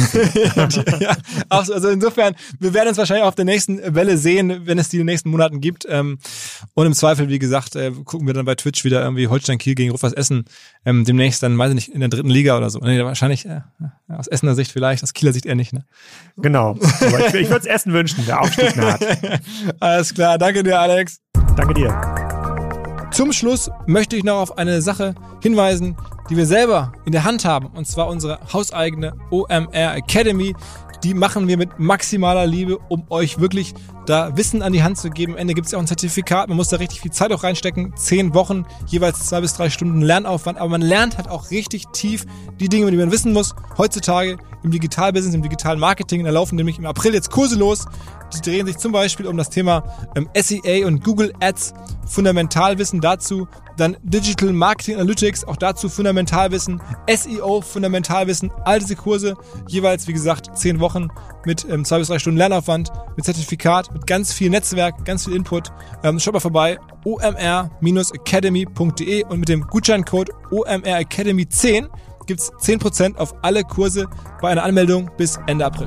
[1.00, 1.16] ja,
[1.48, 5.00] also insofern, wir werden uns wahrscheinlich auf der nächsten Welle sehen, wenn es die in
[5.00, 5.86] den nächsten Monaten gibt.
[5.88, 6.18] Ähm,
[6.74, 9.74] und im Zweifel, wie gesagt, äh, gucken wir dann bei Twitch wieder irgendwie Holstein Kiel
[9.74, 10.44] gegen Rufus Essen.
[10.84, 12.80] Ähm, demnächst dann, weiß ich nicht, in der dritten Liga oder so.
[12.80, 13.62] Nee, wahrscheinlich äh,
[14.08, 15.72] aus Essener Sicht vielleicht, aus Kieler Sicht eher nicht.
[15.72, 15.84] Ne?
[16.36, 16.78] Genau.
[17.00, 19.00] Aber ich, ich würde es Essen wünschen, der Aufstieg naht.
[19.80, 21.20] Alles klar, danke dir, Alex.
[21.56, 22.15] Danke dir.
[23.16, 25.96] Zum Schluss möchte ich noch auf eine Sache hinweisen,
[26.28, 30.54] die wir selber in der Hand haben, und zwar unsere hauseigene OMR Academy.
[31.02, 33.72] Die machen wir mit maximaler Liebe, um euch wirklich
[34.04, 35.32] da Wissen an die Hand zu geben.
[35.32, 37.42] Am Ende gibt es ja auch ein Zertifikat, man muss da richtig viel Zeit auch
[37.42, 37.94] reinstecken.
[37.96, 42.26] Zehn Wochen, jeweils zwei bis drei Stunden Lernaufwand, aber man lernt halt auch richtig tief
[42.60, 43.54] die Dinge, die man wissen muss.
[43.78, 47.86] Heutzutage im Digitalbusiness, im digitalen Marketing, da laufen nämlich im April jetzt Kurse los.
[48.34, 51.74] Die drehen sich zum Beispiel um das Thema ähm, SEA und Google Ads,
[52.06, 56.80] Fundamentalwissen dazu, dann Digital Marketing Analytics, auch dazu Fundamentalwissen,
[57.12, 59.34] SEO, Fundamentalwissen, all diese Kurse,
[59.68, 61.08] jeweils wie gesagt zehn Wochen
[61.44, 65.34] mit ähm, zwei bis drei Stunden Lernaufwand, mit Zertifikat, mit ganz viel Netzwerk, ganz viel
[65.34, 65.72] Input.
[66.02, 71.88] Ähm, schaut mal vorbei, omr-academy.de und mit dem Gutscheincode OMRAcademy10
[72.26, 74.06] gibt's 10% auf alle Kurse
[74.40, 75.86] bei einer Anmeldung bis Ende April.